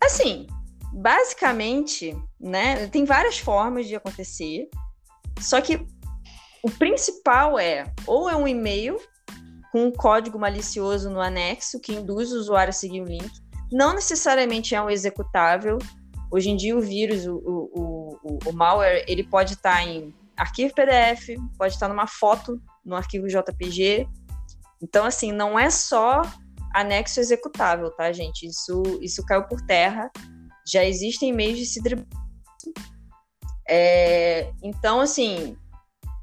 Assim, 0.02 0.46
basicamente, 0.92 2.16
né, 2.40 2.86
tem 2.88 3.04
várias 3.04 3.38
formas 3.38 3.86
de 3.86 3.94
acontecer. 3.94 4.68
Só 5.40 5.60
que 5.60 5.86
o 6.66 6.70
principal 6.78 7.56
é 7.60 7.84
ou 8.08 8.28
é 8.28 8.36
um 8.36 8.48
e-mail 8.48 8.98
com 9.70 9.84
um 9.84 9.92
código 9.92 10.36
malicioso 10.36 11.08
no 11.08 11.20
anexo 11.20 11.78
que 11.80 11.94
induz 11.94 12.32
o 12.32 12.38
usuário 12.40 12.70
a 12.70 12.72
seguir 12.72 13.02
o 13.02 13.04
link. 13.04 13.30
Não 13.70 13.94
necessariamente 13.94 14.74
é 14.74 14.82
um 14.82 14.90
executável. 14.90 15.78
Hoje 16.28 16.50
em 16.50 16.56
dia 16.56 16.76
o 16.76 16.80
vírus, 16.80 17.24
o, 17.24 17.36
o, 17.36 18.18
o, 18.20 18.38
o 18.46 18.52
malware, 18.52 19.04
ele 19.06 19.22
pode 19.22 19.52
estar 19.52 19.80
em 19.86 20.12
arquivo 20.36 20.74
PDF, 20.74 21.40
pode 21.56 21.74
estar 21.74 21.86
numa 21.86 22.08
foto 22.08 22.60
no 22.84 22.96
arquivo 22.96 23.28
JPG. 23.28 24.08
Então, 24.82 25.04
assim, 25.04 25.30
não 25.30 25.56
é 25.56 25.70
só 25.70 26.22
anexo 26.74 27.20
executável, 27.20 27.92
tá, 27.92 28.10
gente? 28.10 28.44
Isso, 28.44 28.82
isso 29.00 29.24
caiu 29.24 29.44
por 29.44 29.60
terra. 29.60 30.10
Já 30.66 30.84
existem 30.84 31.32
meios 31.32 31.58
de 31.58 31.66
se 31.66 31.80
driblar. 31.80 32.08
É, 33.68 34.50
então, 34.64 35.00
assim, 35.00 35.56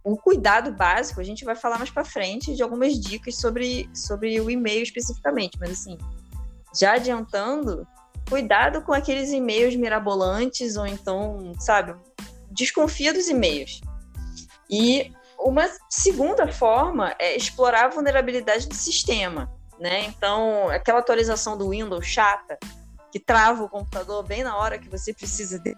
o 0.03 0.17
cuidado 0.17 0.71
básico, 0.73 1.21
a 1.21 1.23
gente 1.23 1.45
vai 1.45 1.55
falar 1.55 1.77
mais 1.77 1.89
para 1.89 2.03
frente 2.03 2.53
de 2.55 2.61
algumas 2.61 2.99
dicas 2.99 3.37
sobre, 3.37 3.89
sobre 3.93 4.39
o 4.41 4.51
e-mail 4.51 4.83
especificamente, 4.83 5.57
mas 5.59 5.71
assim, 5.71 5.97
já 6.77 6.93
adiantando, 6.95 7.87
cuidado 8.29 8.81
com 8.81 8.91
aqueles 8.91 9.31
e-mails 9.31 9.75
mirabolantes 9.75 10.75
ou 10.75 10.85
então, 10.85 11.53
sabe, 11.59 11.95
desconfia 12.51 13.13
dos 13.13 13.27
e-mails. 13.29 13.79
E 14.69 15.11
uma 15.39 15.69
segunda 15.89 16.51
forma 16.51 17.15
é 17.19 17.35
explorar 17.35 17.85
a 17.85 17.89
vulnerabilidade 17.89 18.67
do 18.67 18.75
sistema, 18.75 19.51
né? 19.79 20.05
Então, 20.05 20.69
aquela 20.69 20.99
atualização 20.99 21.57
do 21.57 21.69
Windows 21.69 22.05
chata, 22.05 22.57
que 23.11 23.19
trava 23.19 23.63
o 23.63 23.69
computador 23.69 24.23
bem 24.23 24.43
na 24.43 24.57
hora 24.57 24.79
que 24.79 24.89
você 24.89 25.13
precisa 25.13 25.59
de. 25.59 25.75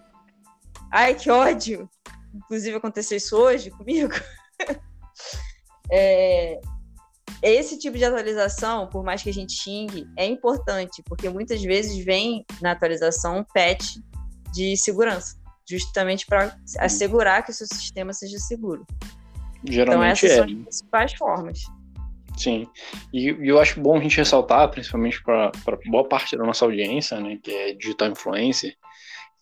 Ai, 0.92 1.16
que 1.16 1.30
ódio! 1.30 1.90
Inclusive 2.36 2.78
aconteceu 2.78 3.18
isso 3.18 3.38
hoje 3.38 3.72
comigo. 3.72 4.14
é, 5.92 6.60
esse 7.42 7.78
tipo 7.78 7.98
de 7.98 8.06
atualização, 8.06 8.88
por 8.88 9.04
mais 9.04 9.22
que 9.22 9.30
a 9.30 9.34
gente 9.34 9.54
xingue, 9.54 10.08
é 10.18 10.26
importante, 10.26 11.04
porque 11.06 11.30
muitas 11.30 11.62
vezes 11.62 12.04
vem 12.04 12.46
na 12.62 12.72
atualização 12.72 13.40
um 13.40 13.44
patch 13.44 13.98
de 14.54 14.76
segurança, 14.78 15.38
justamente 15.70 16.26
para 16.26 16.58
assegurar 16.80 17.44
que 17.44 17.52
o 17.52 17.54
seu 17.54 17.68
sistema 17.68 18.14
seja 18.14 18.40
seguro. 18.40 18.86
Geralmente 19.64 20.26
então, 20.26 20.28
essas 20.28 20.32
é. 20.32 20.36
são 20.36 20.46
as 20.46 20.52
principais 20.52 21.14
formas. 21.14 21.60
Sim, 22.38 22.68
e, 23.14 23.32
e 23.32 23.48
eu 23.48 23.60
acho 23.60 23.80
bom 23.80 23.98
a 23.98 24.02
gente 24.02 24.18
ressaltar, 24.18 24.70
principalmente 24.70 25.24
para 25.24 25.52
boa 25.86 26.08
parte 26.08 26.36
da 26.36 26.44
nossa 26.44 26.66
audiência, 26.66 27.20
né, 27.20 27.40
que 27.42 27.52
é 27.52 27.74
digital 27.74 28.10
influencer, 28.10 28.76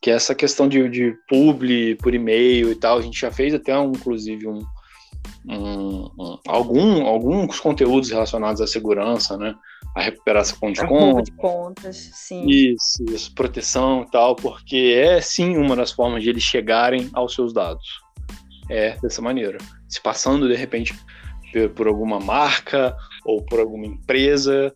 que 0.04 0.12
é 0.12 0.16
essa 0.16 0.36
questão 0.36 0.68
de, 0.68 0.90
de 0.90 1.16
publi 1.30 1.96
por 1.96 2.14
e-mail 2.14 2.70
e 2.70 2.76
tal, 2.76 2.98
a 2.98 3.02
gente 3.02 3.18
já 3.18 3.32
fez 3.32 3.54
até, 3.54 3.76
um, 3.80 3.92
inclusive, 3.92 4.46
um, 4.46 4.60
um, 5.48 6.10
um, 6.20 6.38
algum, 6.46 7.06
alguns 7.08 7.58
conteúdos 7.58 8.12
relacionados 8.12 8.60
à 8.60 8.68
segurança, 8.68 9.38
né, 9.38 9.56
a 9.96 10.02
recuperação 10.02 10.74
de, 10.74 10.86
conta, 10.86 11.24
de 11.24 11.32
contas, 11.32 11.96
sim. 12.16 12.46
Isso, 12.46 13.02
isso, 13.12 13.34
proteção 13.34 14.04
e 14.06 14.12
tal, 14.12 14.36
porque 14.36 14.94
é 15.02 15.22
sim 15.22 15.56
uma 15.56 15.74
das 15.74 15.94
formas 15.94 16.22
de 16.22 16.30
eles 16.30 16.44
chegarem 16.44 17.10
aos 17.14 17.34
seus 17.34 17.54
dados. 17.54 17.88
É 18.70 18.98
dessa 19.02 19.22
maneira. 19.22 19.58
Se 19.88 20.02
passando, 20.02 20.50
de 20.50 20.56
repente, 20.56 20.94
por 21.76 21.88
alguma 21.88 22.20
marca 22.20 22.94
ou 23.26 23.42
por 23.42 23.60
alguma 23.60 23.86
empresa 23.86 24.76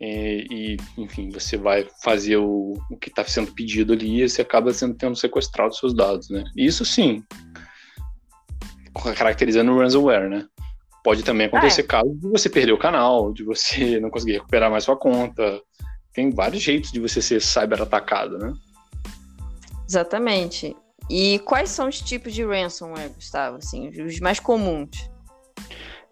e, 0.00 0.46
e 0.50 0.76
enfim, 0.96 1.28
você 1.28 1.56
vai 1.56 1.86
fazer 2.02 2.38
o, 2.38 2.72
o 2.90 2.96
que 2.96 3.10
está 3.10 3.22
sendo 3.24 3.52
pedido 3.52 3.92
ali 3.92 4.22
e 4.22 4.28
você 4.28 4.40
acaba 4.40 4.72
sendo 4.72 4.94
tendo 4.94 5.14
sequestrado 5.14 5.74
seus 5.74 5.94
dados, 5.94 6.30
né? 6.30 6.44
Isso 6.56 6.84
sim, 6.84 7.22
caracterizando 9.16 9.72
o 9.72 9.78
ransomware, 9.78 10.28
né? 10.28 10.46
Pode 11.04 11.22
também 11.22 11.46
acontecer 11.46 11.82
é. 11.82 11.84
caso 11.84 12.14
de 12.14 12.28
você 12.28 12.48
perder 12.48 12.72
o 12.72 12.78
canal, 12.78 13.32
de 13.32 13.44
você 13.44 13.98
não 14.00 14.10
conseguir 14.10 14.32
recuperar 14.32 14.70
mais 14.70 14.84
sua 14.84 14.96
conta. 14.96 15.60
Tem 16.12 16.30
vários 16.30 16.62
jeitos 16.62 16.90
de 16.90 17.00
você 17.00 17.22
ser 17.22 17.40
cyber 17.40 17.80
atacado, 17.80 18.38
né? 18.38 18.52
Exatamente. 19.88 20.76
E 21.08 21.40
quais 21.40 21.70
são 21.70 21.88
os 21.88 22.00
tipos 22.00 22.32
de 22.32 22.44
ransomware, 22.44 23.10
Gustavo? 23.10 23.56
Assim, 23.56 23.88
os 24.02 24.20
mais 24.20 24.38
comuns? 24.38 25.10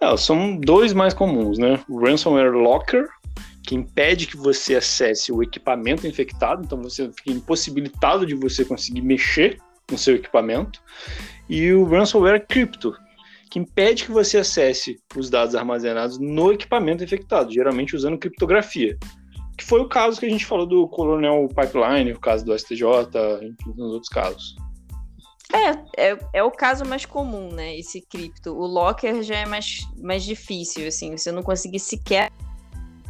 Não, 0.01 0.17
são 0.17 0.57
dois 0.57 0.93
mais 0.93 1.13
comuns, 1.13 1.59
né? 1.59 1.81
O 1.89 2.01
ransomware 2.05 2.53
locker, 2.53 3.09
que 3.69 3.75
impede 3.75 4.27
que 4.27 4.37
você 4.39 4.77
acesse 4.77 5.31
o 5.31 5.43
equipamento 5.43 6.07
infectado, 6.07 6.63
então 6.65 6.81
você 6.81 7.13
fica 7.13 7.33
impossibilitado 7.33 8.25
de 8.25 8.35
você 8.35 8.65
conseguir 8.65 9.03
mexer 9.03 9.59
no 9.91 9.99
seu 9.99 10.15
equipamento, 10.15 10.83
e 11.51 11.71
o 11.75 11.85
ransomware 11.85 12.47
crypto, 12.47 12.97
que 13.51 13.59
impede 13.59 14.07
que 14.07 14.11
você 14.11 14.39
acesse 14.39 14.99
os 15.15 15.29
dados 15.29 15.55
armazenados 15.55 16.19
no 16.19 16.51
equipamento 16.51 17.05
infectado, 17.05 17.53
geralmente 17.53 17.95
usando 17.95 18.17
criptografia. 18.17 18.97
Que 19.59 19.65
foi 19.65 19.83
o 19.83 19.89
caso 19.89 20.19
que 20.19 20.25
a 20.25 20.31
gente 20.31 20.47
falou 20.47 20.65
do 20.65 20.89
Colonel 20.89 21.47
Pipeline, 21.49 22.13
o 22.13 22.21
caso 22.21 22.47
do 22.47 22.59
STJ, 22.59 22.85
enfim, 23.43 23.75
nos 23.77 23.93
outros 23.93 24.09
casos. 24.09 24.57
É, 25.53 26.09
é, 26.09 26.19
é, 26.33 26.43
o 26.43 26.51
caso 26.51 26.87
mais 26.87 27.05
comum, 27.05 27.53
né? 27.53 27.77
Esse 27.77 28.01
cripto. 28.01 28.51
O 28.55 28.67
locker 28.67 29.23
já 29.23 29.37
é 29.37 29.47
mais, 29.47 29.87
mais 29.99 30.25
difícil, 30.25 30.87
assim, 30.87 31.15
você 31.15 31.31
não 31.31 31.43
conseguir 31.43 31.81
sequer 31.81 32.33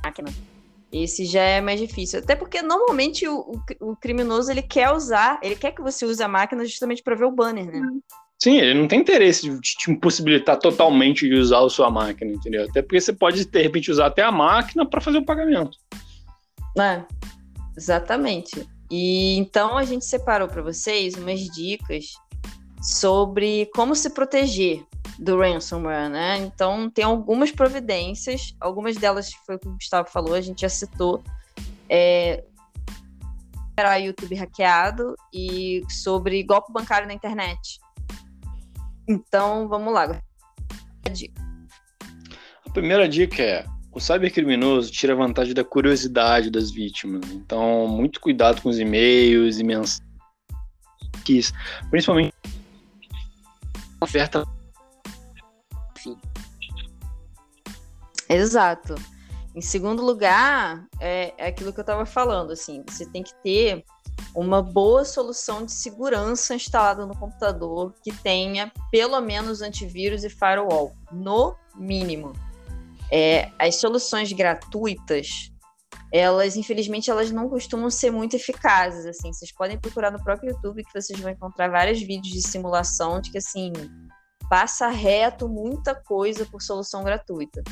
máquina. 0.02 0.47
Esse 0.92 1.26
já 1.26 1.42
é 1.42 1.60
mais 1.60 1.78
difícil. 1.78 2.20
Até 2.20 2.34
porque 2.34 2.62
normalmente 2.62 3.28
o, 3.28 3.40
o, 3.40 3.90
o, 3.90 3.96
criminoso 3.96 4.50
ele 4.50 4.62
quer 4.62 4.90
usar, 4.90 5.38
ele 5.42 5.54
quer 5.54 5.72
que 5.72 5.82
você 5.82 6.06
use 6.06 6.22
a 6.22 6.28
máquina 6.28 6.64
justamente 6.64 7.02
para 7.02 7.14
ver 7.14 7.26
o 7.26 7.30
banner, 7.30 7.66
né? 7.66 7.80
Sim, 8.38 8.58
ele 8.58 8.80
não 8.80 8.86
tem 8.86 9.00
interesse 9.00 9.48
de 9.48 9.60
te 9.60 9.90
impossibilitar 9.90 10.58
totalmente 10.58 11.28
de 11.28 11.34
usar 11.34 11.64
a 11.64 11.68
sua 11.68 11.90
máquina, 11.90 12.32
entendeu? 12.32 12.64
Até 12.64 12.80
porque 12.80 13.00
você 13.00 13.12
pode, 13.12 13.44
de 13.44 13.62
repente, 13.62 13.90
usar 13.90 14.06
até 14.06 14.22
a 14.22 14.30
máquina 14.30 14.88
para 14.88 15.00
fazer 15.00 15.18
o 15.18 15.24
pagamento. 15.24 15.76
É, 16.78 17.02
exatamente. 17.76 18.66
E 18.90 19.36
então 19.36 19.76
a 19.76 19.84
gente 19.84 20.04
separou 20.04 20.48
para 20.48 20.62
vocês 20.62 21.14
umas 21.14 21.40
dicas 21.40 22.12
sobre 22.80 23.68
como 23.74 23.94
se 23.94 24.08
proteger 24.10 24.84
do 25.18 25.38
ransomware, 25.38 26.08
né? 26.08 26.38
Então 26.38 26.88
tem 26.88 27.04
algumas 27.04 27.50
providências, 27.50 28.54
algumas 28.60 28.96
delas 28.96 29.32
foi 29.44 29.56
o 29.56 29.58
que 29.58 29.68
o 29.68 29.72
Gustavo 29.72 30.08
falou, 30.08 30.34
a 30.34 30.40
gente 30.40 30.60
já 30.60 30.68
citou. 30.68 31.22
É, 31.88 32.44
era 33.76 33.96
YouTube 33.96 34.34
hackeado 34.34 35.14
e 35.32 35.82
sobre 35.88 36.42
golpe 36.42 36.72
bancário 36.72 37.06
na 37.06 37.14
internet. 37.14 37.78
Então, 39.08 39.68
vamos 39.68 39.94
lá. 39.94 40.04
A, 40.04 40.20
a 42.66 42.70
primeira 42.72 43.08
dica 43.08 43.42
é: 43.42 43.64
o 43.92 44.00
cybercriminoso 44.00 44.90
tira 44.90 45.14
vantagem 45.14 45.54
da 45.54 45.64
curiosidade 45.64 46.50
das 46.50 46.70
vítimas. 46.70 47.30
Então, 47.30 47.88
muito 47.88 48.20
cuidado 48.20 48.60
com 48.60 48.68
os 48.68 48.78
e-mails 48.78 49.58
e 49.58 49.64
mensagens, 49.64 50.02
principalmente 51.90 52.34
oferta. 54.00 54.44
Exato. 58.28 58.94
Em 59.54 59.60
segundo 59.60 60.04
lugar, 60.04 60.86
é, 61.00 61.34
é 61.36 61.48
aquilo 61.48 61.72
que 61.72 61.80
eu 61.80 61.82
estava 61.82 62.06
falando, 62.06 62.52
assim, 62.52 62.84
você 62.86 63.06
tem 63.06 63.22
que 63.22 63.34
ter 63.42 63.84
uma 64.34 64.62
boa 64.62 65.04
solução 65.04 65.64
de 65.64 65.72
segurança 65.72 66.54
instalada 66.54 67.06
no 67.06 67.16
computador 67.16 67.94
que 68.02 68.12
tenha 68.12 68.70
pelo 68.90 69.20
menos 69.20 69.62
antivírus 69.62 70.24
e 70.24 70.30
firewall, 70.30 70.94
no 71.10 71.56
mínimo. 71.76 72.32
É, 73.10 73.50
as 73.58 73.76
soluções 73.76 74.32
gratuitas, 74.32 75.50
elas 76.12 76.56
infelizmente 76.56 77.10
elas 77.10 77.30
não 77.30 77.48
costumam 77.48 77.90
ser 77.90 78.10
muito 78.10 78.36
eficazes 78.36 79.06
assim. 79.06 79.32
Vocês 79.32 79.52
podem 79.52 79.78
procurar 79.78 80.10
no 80.10 80.22
próprio 80.22 80.50
YouTube 80.50 80.84
que 80.84 81.00
vocês 81.00 81.18
vão 81.18 81.30
encontrar 81.30 81.68
vários 81.68 82.00
vídeos 82.00 82.34
de 82.34 82.42
simulação 82.42 83.20
de 83.20 83.30
que 83.30 83.38
assim 83.38 83.72
passa 84.48 84.88
reto 84.88 85.48
muita 85.48 85.94
coisa 85.94 86.46
por 86.46 86.62
solução 86.62 87.02
gratuita. 87.02 87.62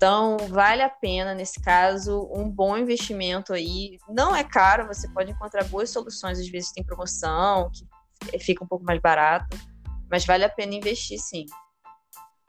Então, 0.00 0.38
vale 0.48 0.80
a 0.80 0.88
pena, 0.88 1.34
nesse 1.34 1.60
caso, 1.60 2.26
um 2.34 2.48
bom 2.48 2.74
investimento 2.74 3.52
aí. 3.52 3.98
Não 4.08 4.34
é 4.34 4.42
caro, 4.42 4.86
você 4.86 5.06
pode 5.10 5.30
encontrar 5.30 5.62
boas 5.64 5.90
soluções, 5.90 6.38
às 6.38 6.48
vezes 6.48 6.72
tem 6.72 6.82
promoção, 6.82 7.70
que 7.70 8.38
fica 8.38 8.64
um 8.64 8.66
pouco 8.66 8.82
mais 8.82 8.98
barato, 8.98 9.54
mas 10.10 10.24
vale 10.24 10.42
a 10.42 10.48
pena 10.48 10.74
investir 10.74 11.18
sim. 11.18 11.44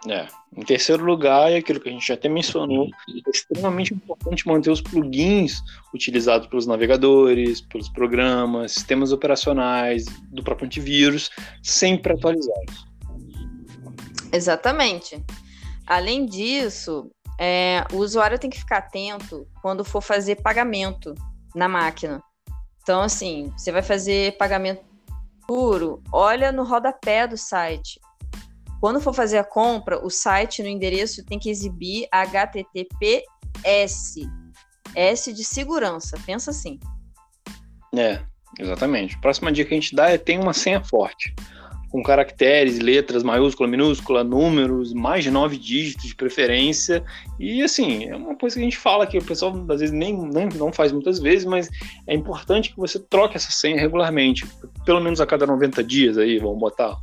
É. 0.07 0.27
Em 0.55 0.61
terceiro 0.61 1.03
lugar, 1.03 1.51
é 1.51 1.57
aquilo 1.57 1.81
que 1.81 1.89
a 1.89 1.91
gente 1.91 2.07
já 2.07 2.13
até 2.13 2.29
mencionou, 2.29 2.87
é 3.09 3.29
extremamente 3.29 3.93
importante 3.93 4.47
manter 4.47 4.71
os 4.71 4.79
plugins 4.79 5.61
utilizados 5.93 6.47
pelos 6.47 6.65
navegadores, 6.65 7.59
pelos 7.59 7.89
programas, 7.89 8.71
sistemas 8.71 9.11
operacionais, 9.11 10.05
do 10.29 10.41
próprio 10.41 10.67
antivírus, 10.67 11.29
sempre 11.61 12.13
atualizados. 12.13 12.85
Exatamente. 14.31 15.21
Além 15.85 16.25
disso, 16.25 17.11
é, 17.43 17.83
o 17.91 17.97
usuário 17.97 18.37
tem 18.37 18.51
que 18.51 18.59
ficar 18.59 18.77
atento 18.77 19.47
quando 19.63 19.83
for 19.83 19.99
fazer 19.99 20.35
pagamento 20.43 21.15
na 21.55 21.67
máquina. 21.67 22.21
Então, 22.83 23.01
assim, 23.01 23.51
você 23.57 23.71
vai 23.71 23.81
fazer 23.81 24.37
pagamento 24.37 24.83
puro, 25.47 26.03
olha 26.11 26.51
no 26.51 26.63
rodapé 26.63 27.27
do 27.27 27.35
site. 27.35 27.99
Quando 28.79 29.01
for 29.01 29.11
fazer 29.11 29.39
a 29.39 29.43
compra, 29.43 30.05
o 30.05 30.09
site 30.09 30.61
no 30.61 30.69
endereço 30.69 31.25
tem 31.25 31.39
que 31.39 31.49
exibir 31.49 32.07
HTTPS. 32.11 33.23
S 34.93 35.33
de 35.33 35.43
segurança, 35.43 36.19
pensa 36.23 36.51
assim. 36.51 36.79
É, 37.97 38.23
exatamente. 38.59 39.19
Próxima 39.19 39.51
dica 39.51 39.69
que 39.69 39.75
a 39.75 39.79
gente 39.79 39.95
dá 39.95 40.09
é 40.09 40.17
tem 40.17 40.37
uma 40.39 40.53
senha 40.53 40.83
forte 40.83 41.33
com 41.91 42.01
caracteres, 42.01 42.79
letras, 42.79 43.21
maiúscula, 43.21 43.67
minúscula, 43.67 44.23
números, 44.23 44.93
mais 44.93 45.25
de 45.25 45.29
nove 45.29 45.57
dígitos 45.57 46.07
de 46.07 46.15
preferência. 46.15 47.03
E 47.37 47.61
assim, 47.61 48.05
é 48.05 48.15
uma 48.15 48.35
coisa 48.35 48.55
que 48.55 48.61
a 48.61 48.63
gente 48.63 48.77
fala 48.77 49.05
que 49.05 49.17
o 49.17 49.23
pessoal 49.23 49.53
às 49.69 49.81
vezes 49.81 49.91
nem, 49.91 50.17
nem 50.17 50.47
não 50.55 50.71
faz 50.71 50.93
muitas 50.93 51.19
vezes, 51.19 51.45
mas 51.45 51.69
é 52.07 52.15
importante 52.15 52.71
que 52.71 52.77
você 52.77 52.97
troque 52.97 53.35
essa 53.35 53.51
senha 53.51 53.79
regularmente, 53.79 54.47
pelo 54.85 55.01
menos 55.01 55.19
a 55.19 55.25
cada 55.25 55.45
90 55.45 55.83
dias 55.83 56.17
aí, 56.17 56.39
vamos 56.39 56.59
botar 56.59 56.97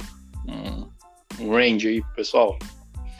um, 0.49 1.45
um 1.45 1.51
range 1.51 1.89
aí, 1.89 2.03
pessoal. 2.17 2.59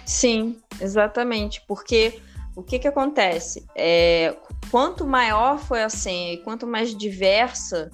Sim, 0.07 0.57
exatamente, 0.81 1.63
porque 1.69 2.19
o 2.57 2.63
que 2.63 2.79
que 2.79 2.89
acontece? 2.89 3.67
É, 3.77 4.35
quanto 4.71 5.07
maior 5.07 5.59
foi 5.59 5.83
a 5.83 5.91
senha 5.91 6.33
e 6.33 6.39
quanto 6.39 6.67
mais 6.67 6.97
diversa 6.97 7.91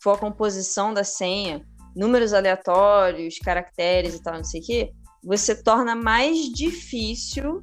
for 0.00 0.14
a 0.14 0.18
composição 0.18 0.94
da 0.94 1.04
senha, 1.04 1.62
números 1.98 2.32
aleatórios, 2.32 3.38
caracteres 3.40 4.14
e 4.14 4.22
tal, 4.22 4.34
não 4.34 4.44
sei 4.44 4.60
o 4.60 4.64
quê, 4.64 4.92
você 5.22 5.60
torna 5.60 5.96
mais 5.96 6.48
difícil 6.52 7.60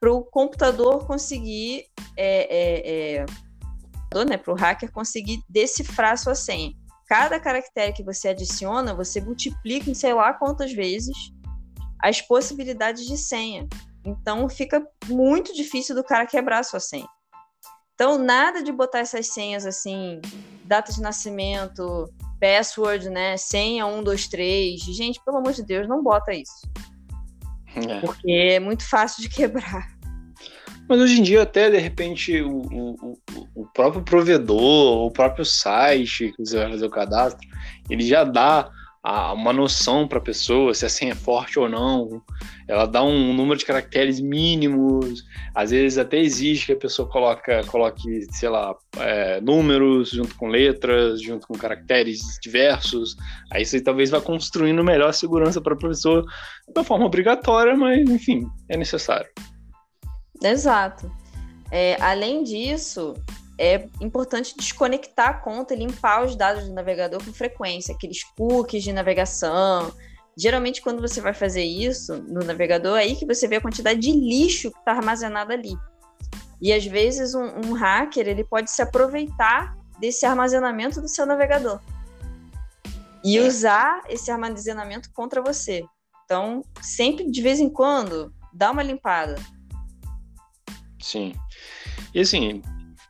para 0.00 0.12
o 0.12 0.24
computador 0.24 1.06
conseguir, 1.06 1.84
é, 2.16 3.16
é, 3.16 3.24
é, 4.14 4.24
né, 4.24 4.36
para 4.36 4.52
o 4.52 4.56
hacker 4.56 4.90
conseguir 4.90 5.40
decifrar 5.48 6.18
sua 6.18 6.34
senha. 6.34 6.72
Cada 7.06 7.38
caractere 7.38 7.92
que 7.92 8.02
você 8.02 8.28
adiciona, 8.28 8.92
você 8.92 9.20
multiplica 9.20 9.88
em 9.88 9.94
sei 9.94 10.12
lá 10.12 10.32
quantas 10.32 10.72
vezes 10.72 11.16
as 12.02 12.20
possibilidades 12.20 13.06
de 13.06 13.16
senha. 13.16 13.68
Então 14.04 14.48
fica 14.48 14.84
muito 15.06 15.54
difícil 15.54 15.94
do 15.94 16.02
cara 16.02 16.26
quebrar 16.26 16.64
sua 16.64 16.80
senha. 16.80 17.08
Então, 17.94 18.16
nada 18.16 18.62
de 18.62 18.70
botar 18.70 19.00
essas 19.00 19.26
senhas 19.26 19.66
assim, 19.66 20.20
data 20.64 20.92
de 20.92 21.00
nascimento, 21.00 22.08
password, 22.40 23.10
né? 23.10 23.36
Senha 23.36 23.84
123. 23.84 24.80
Gente, 24.80 25.20
pelo 25.24 25.38
amor 25.38 25.52
de 25.52 25.62
Deus, 25.62 25.88
não 25.88 26.02
bota 26.02 26.32
isso. 26.32 26.68
É. 27.74 28.00
Porque 28.00 28.30
é 28.30 28.60
muito 28.60 28.88
fácil 28.88 29.22
de 29.22 29.28
quebrar. 29.28 29.96
Mas 30.88 31.00
hoje 31.00 31.20
em 31.20 31.22
dia, 31.22 31.42
até 31.42 31.70
de 31.70 31.76
repente, 31.76 32.40
o, 32.40 32.62
o, 32.62 33.18
o 33.54 33.66
próprio 33.66 34.02
provedor, 34.02 35.06
o 35.06 35.10
próprio 35.10 35.44
site 35.44 36.32
que 36.34 36.44
você 36.44 36.56
vai 36.56 36.70
fazer 36.70 36.86
o 36.86 36.90
cadastro, 36.90 37.46
ele 37.90 38.02
já 38.02 38.24
dá 38.24 38.70
a, 39.08 39.32
uma 39.32 39.54
noção 39.54 40.06
para 40.06 40.18
a 40.18 40.20
pessoa 40.20 40.74
se 40.74 40.84
a 40.84 40.88
senha 40.88 41.12
é 41.12 41.14
forte 41.14 41.58
ou 41.58 41.66
não. 41.66 42.22
Ela 42.68 42.84
dá 42.84 43.02
um 43.02 43.32
número 43.32 43.58
de 43.58 43.64
caracteres 43.64 44.20
mínimos. 44.20 45.24
Às 45.54 45.70
vezes 45.70 45.96
até 45.96 46.18
exige 46.18 46.66
que 46.66 46.72
a 46.72 46.76
pessoa 46.76 47.08
coloca, 47.08 47.64
coloque, 47.68 48.26
sei 48.32 48.50
lá, 48.50 48.76
é, 48.98 49.40
números 49.40 50.10
junto 50.10 50.34
com 50.34 50.48
letras, 50.48 51.22
junto 51.22 51.46
com 51.46 51.54
caracteres 51.56 52.20
diversos. 52.42 53.16
Aí 53.50 53.64
você 53.64 53.80
talvez 53.80 54.10
vá 54.10 54.20
construindo 54.20 54.84
melhor 54.84 55.14
segurança 55.14 55.58
para 55.58 55.72
a 55.72 55.78
pessoa 55.78 56.22
uma 56.76 56.84
forma 56.84 57.06
obrigatória, 57.06 57.74
mas 57.74 58.06
enfim, 58.10 58.46
é 58.68 58.76
necessário. 58.76 59.30
Exato. 60.42 61.10
É, 61.70 61.96
além 61.98 62.44
disso, 62.44 63.14
é 63.58 63.88
importante 64.00 64.54
desconectar 64.56 65.28
a 65.28 65.34
conta 65.34 65.74
e 65.74 65.78
limpar 65.78 66.24
os 66.24 66.36
dados 66.36 66.68
do 66.68 66.72
navegador 66.72 67.22
com 67.24 67.32
frequência, 67.32 67.94
aqueles 67.94 68.22
cookies 68.22 68.84
de 68.84 68.92
navegação. 68.92 69.92
Geralmente, 70.36 70.80
quando 70.80 71.00
você 71.00 71.20
vai 71.20 71.34
fazer 71.34 71.64
isso 71.64 72.16
no 72.22 72.44
navegador, 72.44 72.96
é 72.96 73.02
aí 73.02 73.16
que 73.16 73.26
você 73.26 73.48
vê 73.48 73.56
a 73.56 73.60
quantidade 73.60 73.98
de 73.98 74.12
lixo 74.12 74.70
que 74.70 74.78
está 74.78 74.92
armazenado 74.92 75.52
ali. 75.52 75.76
E 76.60 76.72
às 76.72 76.86
vezes 76.86 77.34
um, 77.34 77.44
um, 77.44 77.72
hacker 77.72 78.28
ele 78.28 78.44
pode 78.44 78.70
se 78.70 78.80
aproveitar 78.80 79.76
desse 80.00 80.24
armazenamento 80.24 81.00
do 81.00 81.08
seu 81.08 81.26
navegador 81.26 81.80
e 83.24 83.36
é. 83.36 83.40
usar 83.42 84.02
esse 84.08 84.30
armazenamento 84.30 85.10
contra 85.12 85.42
você. 85.42 85.84
Então, 86.24 86.62
sempre 86.80 87.28
de 87.28 87.42
vez 87.42 87.58
em 87.58 87.68
quando, 87.68 88.32
dá 88.52 88.70
uma 88.70 88.82
limpada. 88.82 89.36
Sim. 91.00 91.32
E 92.14 92.20
assim, 92.20 92.62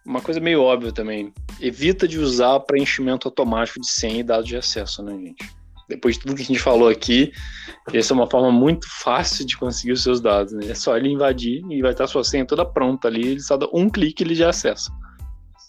uma 0.08 0.22
coisa 0.22 0.40
meio 0.40 0.62
óbvia 0.62 0.90
também. 0.90 1.32
Evita 1.60 2.08
de 2.08 2.18
usar 2.18 2.58
preenchimento 2.60 3.28
automático 3.28 3.78
de 3.78 3.90
senha 3.90 4.20
e 4.20 4.22
dados 4.22 4.48
de 4.48 4.56
acesso, 4.56 5.02
né, 5.02 5.12
gente? 5.12 5.58
Depois 5.86 6.16
de 6.16 6.22
tudo 6.22 6.34
que 6.34 6.42
a 6.42 6.44
gente 6.46 6.58
falou 6.58 6.88
aqui, 6.88 7.30
essa 7.92 8.12
é 8.12 8.14
uma 8.14 8.28
forma 8.28 8.50
muito 8.50 8.86
fácil 8.88 9.44
de 9.44 9.56
conseguir 9.56 9.92
os 9.92 10.02
seus 10.02 10.20
dados, 10.20 10.54
né? 10.54 10.66
É 10.70 10.74
só 10.74 10.96
ele 10.96 11.10
invadir 11.10 11.62
e 11.70 11.82
vai 11.82 11.92
estar 11.92 12.06
sua 12.06 12.24
senha 12.24 12.46
toda 12.46 12.64
pronta 12.64 13.06
ali, 13.06 13.26
ele 13.26 13.40
só 13.40 13.56
dá 13.56 13.68
um 13.72 13.88
clique 13.90 14.22
e 14.22 14.26
ele 14.26 14.34
já 14.34 14.48
acessa. 14.48 14.90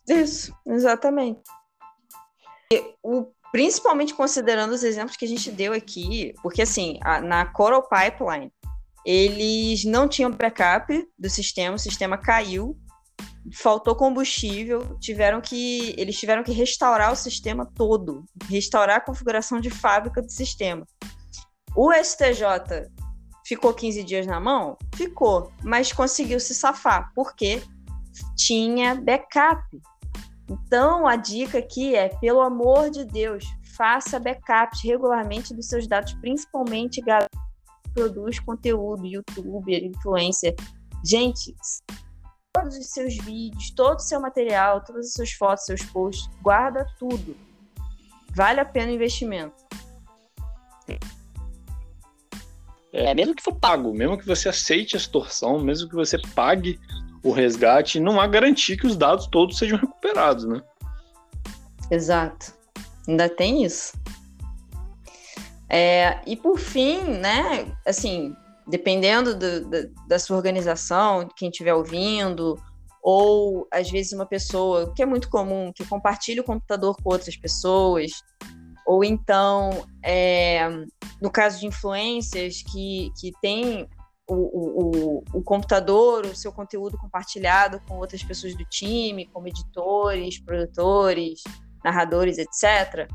Isso, 0.07 0.53
exatamente. 0.65 1.41
E 2.71 2.81
o, 3.03 3.27
principalmente 3.51 4.13
considerando 4.13 4.71
os 4.71 4.83
exemplos 4.83 5.17
que 5.17 5.25
a 5.25 5.27
gente 5.27 5.51
deu 5.51 5.73
aqui, 5.73 6.33
porque 6.41 6.61
assim, 6.61 6.97
a, 7.03 7.19
na 7.19 7.45
Coral 7.45 7.87
Pipeline, 7.89 8.51
eles 9.05 9.83
não 9.83 10.07
tinham 10.07 10.31
backup 10.31 10.93
do 11.17 11.29
sistema, 11.29 11.75
o 11.75 11.79
sistema 11.79 12.17
caiu 12.17 12.77
faltou 13.53 13.95
combustível, 13.95 14.97
tiveram 14.99 15.41
que 15.41 15.93
eles 15.97 16.17
tiveram 16.17 16.43
que 16.43 16.51
restaurar 16.51 17.11
o 17.11 17.15
sistema 17.15 17.65
todo, 17.75 18.23
restaurar 18.49 18.97
a 18.97 19.01
configuração 19.01 19.59
de 19.59 19.69
fábrica 19.69 20.21
do 20.21 20.31
sistema. 20.31 20.85
O 21.75 21.91
STJ 21.93 22.89
ficou 23.45 23.73
15 23.73 24.03
dias 24.03 24.27
na 24.27 24.39
mão? 24.39 24.77
Ficou, 24.95 25.51
mas 25.63 25.91
conseguiu 25.91 26.39
se 26.39 26.53
safar, 26.53 27.11
porque 27.15 27.61
tinha 28.35 28.95
backup. 28.95 29.61
Então, 30.49 31.07
a 31.07 31.15
dica 31.15 31.59
aqui 31.59 31.95
é, 31.95 32.09
pelo 32.09 32.41
amor 32.41 32.89
de 32.89 33.05
Deus, 33.05 33.45
faça 33.75 34.19
backups 34.19 34.81
regularmente 34.83 35.53
dos 35.53 35.67
seus 35.67 35.87
dados, 35.87 36.13
principalmente 36.15 37.01
galera 37.01 37.29
que 37.83 37.93
produz 37.93 38.39
conteúdo, 38.39 39.05
youtuber, 39.05 39.83
influencer. 39.83 40.55
Gente, 41.05 41.55
todos 42.53 42.77
os 42.77 42.87
seus 42.87 43.15
vídeos, 43.17 43.71
todo 43.71 43.97
o 43.97 44.01
seu 44.01 44.19
material, 44.19 44.83
todas 44.83 45.07
as 45.07 45.13
suas 45.13 45.31
fotos, 45.31 45.65
seus 45.65 45.83
posts, 45.83 46.29
guarda 46.41 46.85
tudo. 46.97 47.35
Vale 48.35 48.59
a 48.59 48.65
pena 48.65 48.91
o 48.91 48.95
investimento. 48.95 49.67
É, 52.91 53.13
mesmo 53.13 53.35
que 53.35 53.43
for 53.43 53.55
pago, 53.55 53.93
mesmo 53.93 54.17
que 54.17 54.25
você 54.25 54.49
aceite 54.49 54.95
a 54.95 54.99
extorsão, 54.99 55.59
mesmo 55.59 55.87
que 55.87 55.95
você 55.95 56.17
pague 56.33 56.79
o 57.23 57.31
resgate, 57.31 57.99
não 57.99 58.19
há 58.19 58.25
garantia 58.25 58.75
que 58.75 58.87
os 58.87 58.97
dados 58.97 59.27
todos 59.27 59.57
sejam 59.57 59.77
recuperados, 59.77 60.45
né? 60.45 60.61
Exato. 61.91 62.53
Ainda 63.07 63.29
tem 63.29 63.63
isso. 63.63 63.93
É, 65.69 66.19
e 66.25 66.35
por 66.35 66.57
fim, 66.57 67.03
né, 67.03 67.71
assim, 67.85 68.35
dependendo 68.69 69.35
do, 69.35 69.89
da, 70.07 70.19
sua 70.19 70.37
organização, 70.37 71.27
quem 71.35 71.49
estiver 71.49 71.73
ouvindo, 71.73 72.55
ou 73.01 73.67
às 73.71 73.89
vezes 73.89 74.13
uma 74.13 74.25
pessoa, 74.25 74.93
que 74.93 75.01
é 75.01 75.05
muito 75.05 75.29
comum, 75.29 75.71
que 75.73 75.85
compartilha 75.85 76.41
o 76.41 76.45
computador 76.45 76.95
com 77.01 77.09
outras 77.09 77.35
pessoas, 77.35 78.11
ou 78.85 79.03
então, 79.03 79.85
é, 80.03 80.67
no 81.21 81.31
caso 81.31 81.59
de 81.59 81.67
influências 81.67 82.61
que, 82.63 83.11
que 83.19 83.31
tem 83.41 83.87
o, 84.27 84.35
o, 84.35 85.23
o, 85.33 85.43
computador, 85.43 86.25
o 86.25 86.35
seu 86.35 86.51
conteúdo 86.51 86.97
compartilhado 86.97 87.81
com 87.87 87.97
outras 87.97 88.23
pessoas 88.23 88.55
do 88.55 88.63
time, 88.65 89.27
como 89.27 89.47
editores, 89.47 90.39
produtores, 90.39 91.41
narradores, 91.83 92.37
etc., 92.37 93.07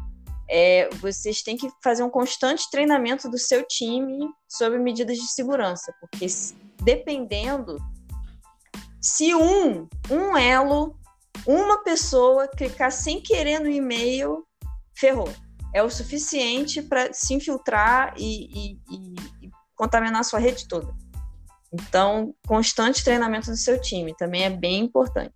é, 0.48 0.88
vocês 1.00 1.42
têm 1.42 1.56
que 1.56 1.68
fazer 1.82 2.02
um 2.02 2.10
constante 2.10 2.70
treinamento 2.70 3.28
do 3.28 3.38
seu 3.38 3.66
time 3.66 4.28
sobre 4.48 4.78
medidas 4.78 5.18
de 5.18 5.26
segurança, 5.28 5.94
porque 6.00 6.26
dependendo, 6.82 7.78
se 9.00 9.34
um, 9.34 9.88
um 10.10 10.36
elo, 10.36 10.96
uma 11.46 11.82
pessoa 11.82 12.48
clicar 12.48 12.92
sem 12.92 13.20
querer 13.20 13.58
no 13.58 13.68
e-mail, 13.68 14.46
ferrou. 14.96 15.30
É 15.74 15.82
o 15.82 15.90
suficiente 15.90 16.80
para 16.80 17.12
se 17.12 17.34
infiltrar 17.34 18.14
e, 18.16 18.46
e, 18.46 18.78
e, 18.90 19.14
e 19.46 19.50
contaminar 19.74 20.20
a 20.20 20.24
sua 20.24 20.38
rede 20.38 20.68
toda. 20.68 20.94
Então, 21.72 22.32
constante 22.46 23.02
treinamento 23.02 23.50
do 23.50 23.56
seu 23.56 23.80
time 23.80 24.14
também 24.16 24.44
é 24.44 24.50
bem 24.50 24.84
importante. 24.84 25.34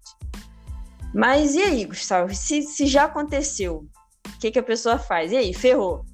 Mas 1.13 1.55
e 1.55 1.63
aí, 1.63 1.85
Gustavo? 1.85 2.33
Se, 2.35 2.63
se 2.63 2.87
já 2.87 3.05
aconteceu, 3.05 3.89
o 4.37 4.39
que, 4.41 4.51
que 4.51 4.59
a 4.59 4.63
pessoa 4.63 4.99
faz? 4.99 5.33
E 5.33 5.37
aí, 5.37 5.55
ferrou? 5.55 6.05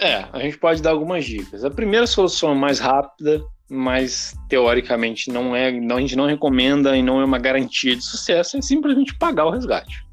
É, 0.00 0.24
a 0.32 0.38
gente 0.38 0.56
pode 0.58 0.80
dar 0.80 0.90
algumas 0.90 1.24
dicas. 1.24 1.64
A 1.64 1.70
primeira 1.70 2.06
solução 2.06 2.54
mais 2.54 2.78
rápida, 2.78 3.42
mas 3.68 4.34
teoricamente 4.48 5.30
não 5.30 5.54
é, 5.54 5.70
não, 5.70 5.96
a 5.96 6.00
gente 6.00 6.16
não 6.16 6.26
recomenda 6.26 6.96
e 6.96 7.02
não 7.02 7.20
é 7.20 7.24
uma 7.24 7.38
garantia 7.38 7.94
de 7.94 8.02
sucesso, 8.02 8.56
é 8.56 8.62
simplesmente 8.62 9.16
pagar 9.16 9.46
o 9.46 9.50
resgate. 9.50 10.04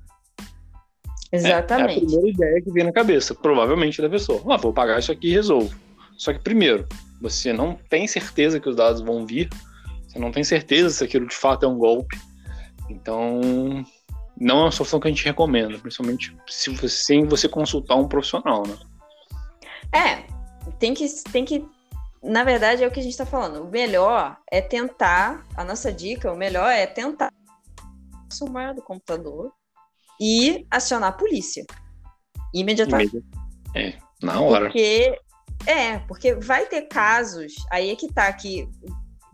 Exatamente. 1.32 1.90
É, 1.90 1.94
é 1.94 1.98
a 1.98 2.06
primeira 2.06 2.30
ideia 2.30 2.62
que 2.62 2.72
vem 2.72 2.84
na 2.84 2.92
cabeça, 2.92 3.34
provavelmente 3.34 4.02
da 4.02 4.10
pessoa. 4.10 4.42
Ah, 4.50 4.58
vou 4.58 4.74
pagar 4.74 5.00
isso 5.00 5.12
aqui 5.12 5.30
e 5.30 5.34
resolvo. 5.34 5.74
Só 6.18 6.34
que 6.34 6.40
primeiro, 6.40 6.86
você 7.22 7.54
não 7.54 7.78
tem 7.90 8.08
certeza 8.08 8.60
que 8.60 8.70
os 8.70 8.76
dados 8.76 9.02
vão 9.02 9.26
vir, 9.26 9.50
você 10.08 10.20
não 10.20 10.32
tem 10.32 10.44
certeza 10.44 10.90
se 10.90 11.04
aquilo 11.04 11.28
de 11.28 11.36
fato 11.36 11.66
é 11.66 11.70
um 11.70 11.78
golpe. 11.78 12.18
Então, 12.90 13.86
não 14.40 14.60
é 14.60 14.62
uma 14.64 14.72
solução 14.72 15.00
que 15.00 15.08
a 15.08 15.12
gente 15.12 15.26
recomenda, 15.26 15.78
principalmente 15.80 16.36
se 16.48 16.70
você, 16.70 16.90
sem 16.90 17.26
você 17.26 17.50
consultar 17.50 17.96
um 17.96 18.08
profissional, 18.08 18.64
né? 18.66 18.78
É, 19.94 20.28
tem 20.80 20.94
que, 20.94 21.06
tem 21.32 21.46
que. 21.46 21.66
Na 22.22 22.44
verdade, 22.44 22.84
é 22.84 22.88
o 22.88 22.92
que 22.92 23.00
a 23.00 23.04
gente 23.04 23.12
está 23.12 23.26
falando. 23.26 23.64
O 23.64 23.70
melhor 23.70 24.38
é 24.52 24.62
tentar. 24.62 25.46
A 25.56 25.64
nossa 25.64 25.92
dica, 25.92 26.32
o 26.32 26.38
melhor 26.38 26.70
é 26.72 26.86
tentar 26.86 27.32
sumar 28.32 28.74
do 28.74 28.82
computador 28.82 29.52
e 30.20 30.66
acionar 30.70 31.10
a 31.10 31.14
polícia. 31.14 31.66
Imediatamente. 32.54 33.24
É, 33.76 33.98
na 34.22 34.40
hora. 34.42 34.66
Porque. 34.66 35.20
É, 35.66 35.98
porque 36.00 36.36
vai 36.36 36.68
ter 36.68 36.84
casos, 36.84 37.54
aí 37.72 37.90
é 37.90 37.96
que 37.96 38.14
tá, 38.14 38.32
que 38.32 38.70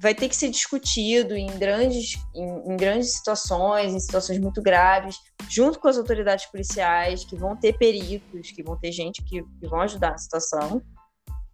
vai 0.03 0.13
ter 0.13 0.27
que 0.27 0.35
ser 0.35 0.49
discutido 0.49 1.33
em 1.33 1.47
grandes, 1.57 2.21
em, 2.35 2.73
em, 2.73 2.75
grandes 2.75 3.13
situações, 3.13 3.93
em 3.93 3.99
situações 4.01 4.37
muito 4.37 4.61
graves, 4.61 5.15
junto 5.49 5.79
com 5.79 5.87
as 5.87 5.97
autoridades 5.97 6.45
policiais, 6.47 7.23
que 7.23 7.37
vão 7.37 7.55
ter 7.55 7.77
peritos, 7.77 8.51
que 8.51 8.61
vão 8.61 8.77
ter 8.77 8.91
gente 8.91 9.23
que, 9.23 9.41
que 9.41 9.67
vão 9.67 9.79
ajudar 9.79 10.11
a 10.11 10.17
situação. 10.17 10.81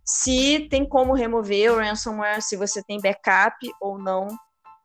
Se 0.04 0.68
tem 0.68 0.84
como 0.84 1.14
remover 1.14 1.72
o 1.72 1.78
ransomware, 1.78 2.42
se 2.42 2.58
você 2.58 2.82
tem 2.82 3.00
backup 3.00 3.56
ou 3.80 4.00
não, 4.00 4.28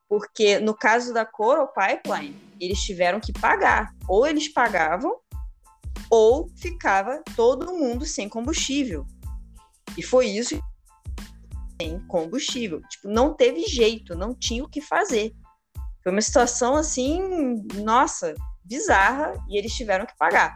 porque 0.06 0.58
no 0.58 0.74
caso 0.74 1.14
da 1.14 1.24
Coral 1.24 1.72
Pipeline, 1.72 2.36
eles 2.60 2.82
tiveram 2.82 3.18
que 3.18 3.32
pagar. 3.32 3.94
Ou 4.06 4.26
eles 4.26 4.46
pagavam, 4.52 5.16
ou 6.10 6.50
ficava 6.58 7.22
todo 7.34 7.72
mundo 7.72 8.04
sem 8.04 8.28
combustível. 8.28 9.06
E 9.96 10.02
foi 10.02 10.26
isso 10.26 10.54
combustível. 12.14 12.80
Tipo, 12.88 13.08
não 13.08 13.34
teve 13.34 13.66
jeito, 13.66 14.14
não 14.14 14.32
tinha 14.32 14.62
o 14.62 14.68
que 14.68 14.80
fazer. 14.80 15.32
Foi 16.00 16.12
uma 16.12 16.20
situação 16.20 16.76
assim, 16.76 17.20
nossa, 17.82 18.36
bizarra, 18.64 19.34
e 19.48 19.58
eles 19.58 19.74
tiveram 19.74 20.06
que 20.06 20.16
pagar. 20.16 20.54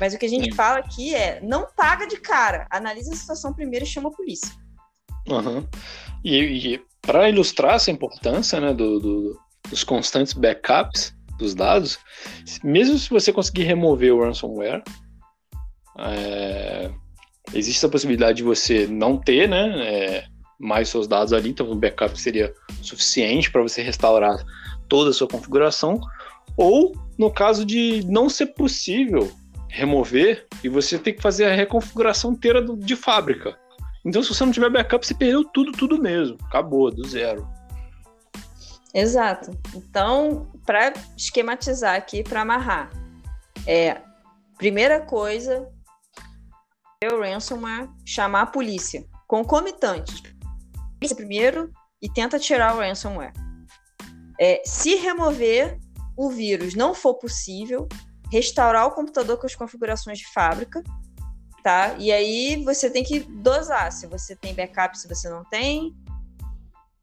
Mas 0.00 0.14
o 0.14 0.18
que 0.18 0.24
a 0.24 0.28
gente 0.28 0.46
Sim. 0.46 0.56
fala 0.56 0.78
aqui 0.78 1.14
é: 1.14 1.42
não 1.42 1.66
paga 1.76 2.06
de 2.06 2.16
cara, 2.16 2.66
analisa 2.70 3.12
a 3.12 3.16
situação 3.16 3.52
primeiro 3.52 3.84
e 3.84 3.88
chama 3.88 4.08
a 4.08 4.12
polícia. 4.12 4.50
Uhum. 5.28 5.68
E, 6.24 6.38
e 6.74 6.82
para 7.02 7.28
ilustrar 7.28 7.74
essa 7.74 7.90
importância 7.90 8.58
né, 8.58 8.72
do, 8.72 8.98
do, 8.98 9.40
dos 9.68 9.84
constantes 9.84 10.32
backups 10.32 11.14
dos 11.38 11.54
dados, 11.54 11.98
mesmo 12.62 12.98
se 12.98 13.10
você 13.10 13.30
conseguir 13.30 13.64
remover 13.64 14.14
o 14.14 14.22
ransomware, 14.22 14.82
é, 15.98 16.90
existe 17.52 17.84
a 17.84 17.90
possibilidade 17.90 18.38
de 18.38 18.42
você 18.42 18.86
não 18.86 19.18
ter 19.18 19.48
né, 19.48 19.86
é, 19.86 20.33
mais 20.58 20.88
seus 20.88 21.06
dados 21.06 21.32
ali, 21.32 21.50
então 21.50 21.70
o 21.70 21.74
backup 21.74 22.18
seria 22.20 22.52
suficiente 22.82 23.50
para 23.50 23.62
você 23.62 23.82
restaurar 23.82 24.44
toda 24.88 25.10
a 25.10 25.12
sua 25.12 25.28
configuração, 25.28 26.00
ou 26.56 26.92
no 27.18 27.30
caso 27.30 27.64
de 27.64 28.04
não 28.06 28.28
ser 28.28 28.46
possível 28.46 29.30
remover 29.68 30.46
e 30.62 30.68
você 30.68 30.98
tem 30.98 31.14
que 31.14 31.22
fazer 31.22 31.46
a 31.46 31.54
reconfiguração 31.54 32.32
inteira 32.32 32.62
do, 32.62 32.76
de 32.76 32.94
fábrica. 32.94 33.58
Então, 34.04 34.22
se 34.22 34.28
você 34.28 34.44
não 34.44 34.52
tiver 34.52 34.70
backup, 34.70 35.04
você 35.04 35.14
perdeu 35.14 35.44
tudo, 35.44 35.72
tudo 35.72 36.00
mesmo. 36.00 36.36
Acabou, 36.44 36.90
do 36.90 37.08
zero. 37.08 37.48
Exato. 38.92 39.50
Então, 39.74 40.52
para 40.64 40.92
esquematizar 41.16 41.96
aqui, 41.96 42.22
para 42.22 42.42
amarrar, 42.42 42.90
é 43.66 44.00
primeira 44.56 45.00
coisa, 45.00 45.68
o 47.12 47.20
ransomware 47.20 47.88
chamar 48.04 48.42
a 48.42 48.46
polícia. 48.46 49.04
Primeiro 51.12 51.72
e 52.00 52.08
tenta 52.08 52.38
tirar 52.38 52.74
o 52.74 52.78
ransomware. 52.78 53.32
É, 54.40 54.62
se 54.64 54.94
remover 54.96 55.78
o 56.16 56.30
vírus 56.30 56.74
não 56.74 56.94
for 56.94 57.14
possível, 57.14 57.88
restaurar 58.30 58.86
o 58.86 58.92
computador 58.92 59.38
com 59.38 59.46
as 59.46 59.54
configurações 59.54 60.18
de 60.18 60.32
fábrica, 60.32 60.82
tá? 61.62 61.94
E 61.98 62.12
aí 62.12 62.62
você 62.64 62.90
tem 62.90 63.02
que 63.02 63.20
dosar 63.20 63.90
se 63.90 64.06
você 64.06 64.36
tem 64.36 64.54
backup, 64.54 64.98
se 64.98 65.08
você 65.08 65.28
não 65.28 65.44
tem, 65.44 65.94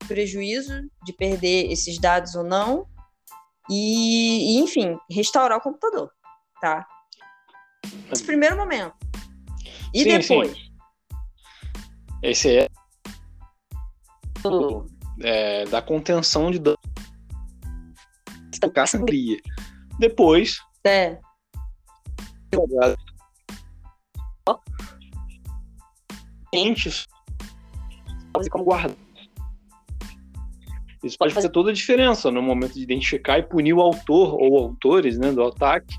prejuízo 0.07 0.89
de 1.03 1.13
perder 1.13 1.71
esses 1.71 1.97
dados 1.99 2.35
ou 2.35 2.43
não, 2.43 2.85
e, 3.69 4.55
e 4.55 4.59
enfim, 4.59 4.97
restaurar 5.09 5.57
o 5.57 5.61
computador, 5.61 6.11
tá? 6.59 6.85
Esse 8.11 8.23
primeiro 8.23 8.57
momento. 8.57 8.95
E 9.93 10.03
sim, 10.03 10.17
depois? 10.17 10.51
Sim. 10.51 10.71
Esse 12.23 12.57
é 12.57 12.67
é, 15.21 15.65
da 15.65 15.81
contenção 15.81 16.51
de 16.51 16.59
dano 16.59 16.77
estancar 18.51 18.83
a 18.83 18.87
sangria. 18.87 19.39
Depois. 19.97 20.59
É. 20.83 21.17
Entes 26.53 27.07
como 28.49 28.63
guardar. 28.63 28.95
Isso 31.03 31.17
pode 31.17 31.33
fazer 31.33 31.49
toda 31.49 31.71
a 31.71 31.73
diferença 31.73 32.29
no 32.29 32.41
momento 32.41 32.73
de 32.73 32.81
identificar 32.81 33.39
e 33.39 33.43
punir 33.43 33.73
o 33.73 33.81
autor 33.81 34.35
ou 34.35 34.57
autores 34.57 35.17
né, 35.17 35.31
do 35.31 35.43
ataque, 35.43 35.95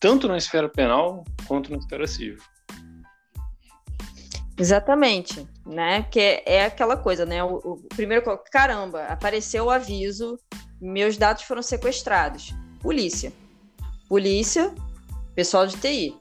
tanto 0.00 0.26
na 0.28 0.36
esfera 0.36 0.68
penal 0.68 1.24
quanto 1.46 1.70
na 1.70 1.76
esfera 1.76 2.06
civil. 2.06 2.38
Exatamente, 4.58 5.46
né? 5.66 6.02
Que 6.04 6.42
é 6.46 6.64
aquela 6.64 6.96
coisa, 6.96 7.26
né? 7.26 7.44
O, 7.44 7.56
o, 7.56 7.76
primeiro, 7.88 8.24
caramba, 8.50 9.04
apareceu 9.04 9.66
o 9.66 9.70
aviso, 9.70 10.38
meus 10.80 11.16
dados 11.16 11.42
foram 11.42 11.62
sequestrados. 11.62 12.54
Polícia. 12.80 13.32
Polícia, 14.08 14.74
pessoal 15.34 15.66
de 15.66 15.76
TI. 15.76 16.16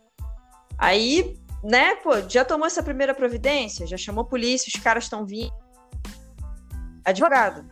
Aí, 0.78 1.40
né, 1.64 1.96
pô, 1.96 2.12
já 2.28 2.44
tomou 2.44 2.68
essa 2.68 2.84
primeira 2.84 3.14
providência, 3.14 3.88
já 3.88 3.98
chamou 3.98 4.26
polícia, 4.26 4.72
os 4.74 4.84
caras 4.84 5.06
estão 5.06 5.26
vindo. 5.26 5.54
Advogado. 7.06 7.66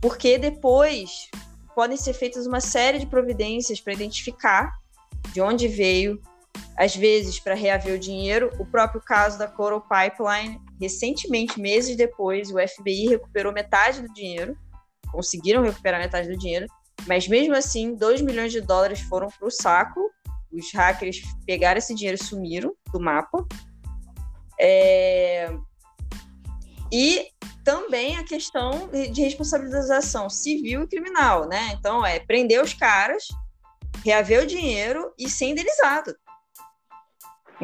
Porque 0.00 0.36
depois 0.36 1.30
podem 1.74 1.96
ser 1.96 2.12
feitas 2.12 2.46
uma 2.46 2.60
série 2.60 2.98
de 2.98 3.06
providências 3.06 3.80
para 3.80 3.94
identificar 3.94 4.72
de 5.32 5.40
onde 5.40 5.68
veio, 5.68 6.20
às 6.76 6.96
vezes 6.96 7.38
para 7.38 7.54
reaver 7.54 7.94
o 7.94 7.98
dinheiro. 7.98 8.50
O 8.58 8.66
próprio 8.66 9.00
caso 9.00 9.38
da 9.38 9.46
Coral 9.46 9.82
Pipeline, 9.82 10.60
recentemente, 10.80 11.60
meses 11.60 11.96
depois, 11.96 12.50
o 12.50 12.56
FBI 12.58 13.08
recuperou 13.08 13.52
metade 13.52 14.02
do 14.02 14.12
dinheiro, 14.12 14.56
conseguiram 15.10 15.62
recuperar 15.62 16.00
metade 16.00 16.28
do 16.28 16.38
dinheiro, 16.38 16.66
mas 17.06 17.28
mesmo 17.28 17.54
assim, 17.54 17.94
2 17.94 18.22
milhões 18.22 18.52
de 18.52 18.60
dólares 18.60 19.00
foram 19.00 19.28
para 19.28 19.46
o 19.46 19.50
saco. 19.50 20.00
Os 20.52 20.72
hackers 20.72 21.22
pegaram 21.46 21.78
esse 21.78 21.94
dinheiro 21.94 22.18
e 22.20 22.24
sumiram 22.24 22.74
do 22.92 23.00
mapa. 23.00 23.46
É... 24.60 25.50
E 26.92 27.28
também 27.64 28.18
a 28.18 28.24
questão 28.24 28.88
de 28.90 29.22
responsabilização 29.22 30.28
civil 30.28 30.82
e 30.82 30.86
criminal, 30.86 31.48
né? 31.48 31.72
Então, 31.72 32.04
é 32.04 32.18
prender 32.20 32.62
os 32.62 32.74
caras, 32.74 33.28
reaver 34.04 34.42
o 34.42 34.46
dinheiro 34.46 35.12
e 35.18 35.28
ser 35.28 35.46
indenizado. 35.46 36.14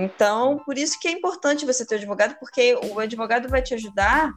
Então, 0.00 0.60
por 0.64 0.78
isso 0.78 0.96
que 1.00 1.08
é 1.08 1.10
importante 1.10 1.66
você 1.66 1.84
ter 1.84 1.96
um 1.96 1.98
advogado, 1.98 2.36
porque 2.38 2.78
o 2.92 3.00
advogado 3.00 3.48
vai 3.48 3.60
te 3.60 3.74
ajudar 3.74 4.32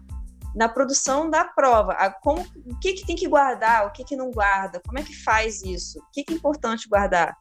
na 0.56 0.67
produção 0.67 1.30
da 1.30 1.45
prova. 1.45 1.91
A 1.93 2.10
como, 2.12 2.41
o 2.65 2.80
que, 2.80 2.93
que 2.93 3.06
tem 3.06 3.15
que 3.15 3.28
guardar, 3.28 3.86
o 3.86 3.91
que, 3.91 4.04
que 4.04 4.15
não 4.15 4.32
guarda, 4.32 4.82
como 4.84 4.97
é 4.97 5.04
que 5.04 5.15
faz 5.24 5.62
isso, 5.62 6.00
o 6.00 6.12
que, 6.12 6.24
que 6.24 6.34
é 6.34 6.36
importante 6.36 6.89
guardar. 6.89 7.38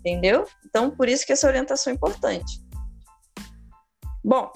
Entendeu? 0.00 0.46
Então, 0.66 0.90
por 0.90 1.08
isso 1.08 1.24
que 1.24 1.32
essa 1.32 1.46
orientação 1.46 1.90
é 1.90 1.96
importante. 1.96 2.62
Bom, 4.22 4.52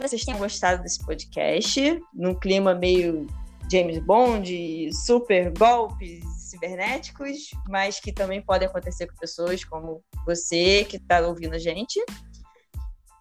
vocês 0.00 0.24
tenham 0.24 0.38
gostado 0.38 0.84
desse 0.84 1.04
podcast, 1.04 2.00
num 2.14 2.34
clima 2.38 2.76
meio 2.76 3.26
James 3.68 3.98
Bond, 3.98 4.88
super 5.04 5.52
golpes 5.58 6.33
cibernéticos, 6.54 7.50
mas 7.68 8.00
que 8.00 8.12
também 8.12 8.40
podem 8.40 8.68
acontecer 8.68 9.06
com 9.06 9.16
pessoas 9.16 9.64
como 9.64 10.02
você 10.24 10.84
que 10.84 10.96
está 10.96 11.20
ouvindo 11.26 11.54
a 11.54 11.58
gente. 11.58 12.02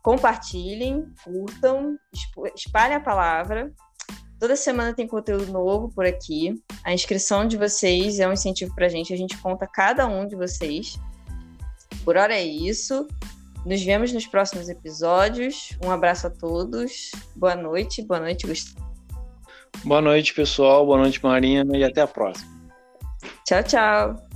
Compartilhem, 0.02 1.06
curtam, 1.24 1.98
espalhem 2.56 2.98
a 2.98 3.00
palavra. 3.00 3.74
Toda 4.40 4.56
semana 4.56 4.94
tem 4.94 5.08
conteúdo 5.08 5.52
novo 5.52 5.90
por 5.94 6.06
aqui. 6.06 6.62
A 6.84 6.94
inscrição 6.94 7.48
de 7.48 7.58
vocês 7.58 8.20
é 8.20 8.28
um 8.28 8.34
incentivo 8.34 8.76
para 8.76 8.88
a 8.88 8.90
gente. 8.90 9.14
A 9.14 9.18
gente 9.18 9.38
conta 9.38 9.66
cada 9.66 10.06
um 10.06 10.28
de 10.28 10.36
vocês. 10.36 11.00
Por 12.04 12.18
hora 12.18 12.36
é 12.36 12.44
isso. 12.44 13.08
Nos 13.66 13.82
vemos 13.82 14.12
nos 14.12 14.28
próximos 14.28 14.68
episódios. 14.68 15.70
Um 15.82 15.90
abraço 15.90 16.28
a 16.28 16.30
todos. 16.30 17.12
Boa 17.34 17.56
noite. 17.56 18.02
Boa 18.02 18.20
noite, 18.20 18.46
Gustavo. 18.46 18.94
Boa 19.86 20.02
noite, 20.02 20.34
pessoal. 20.34 20.86
Boa 20.86 20.98
noite, 20.98 21.24
Marina. 21.24 21.78
E 21.78 21.84
até 21.84 22.02
a 22.02 22.08
próxima. 22.08 22.53
Tchau, 23.46 23.62
tchau. 23.64 24.33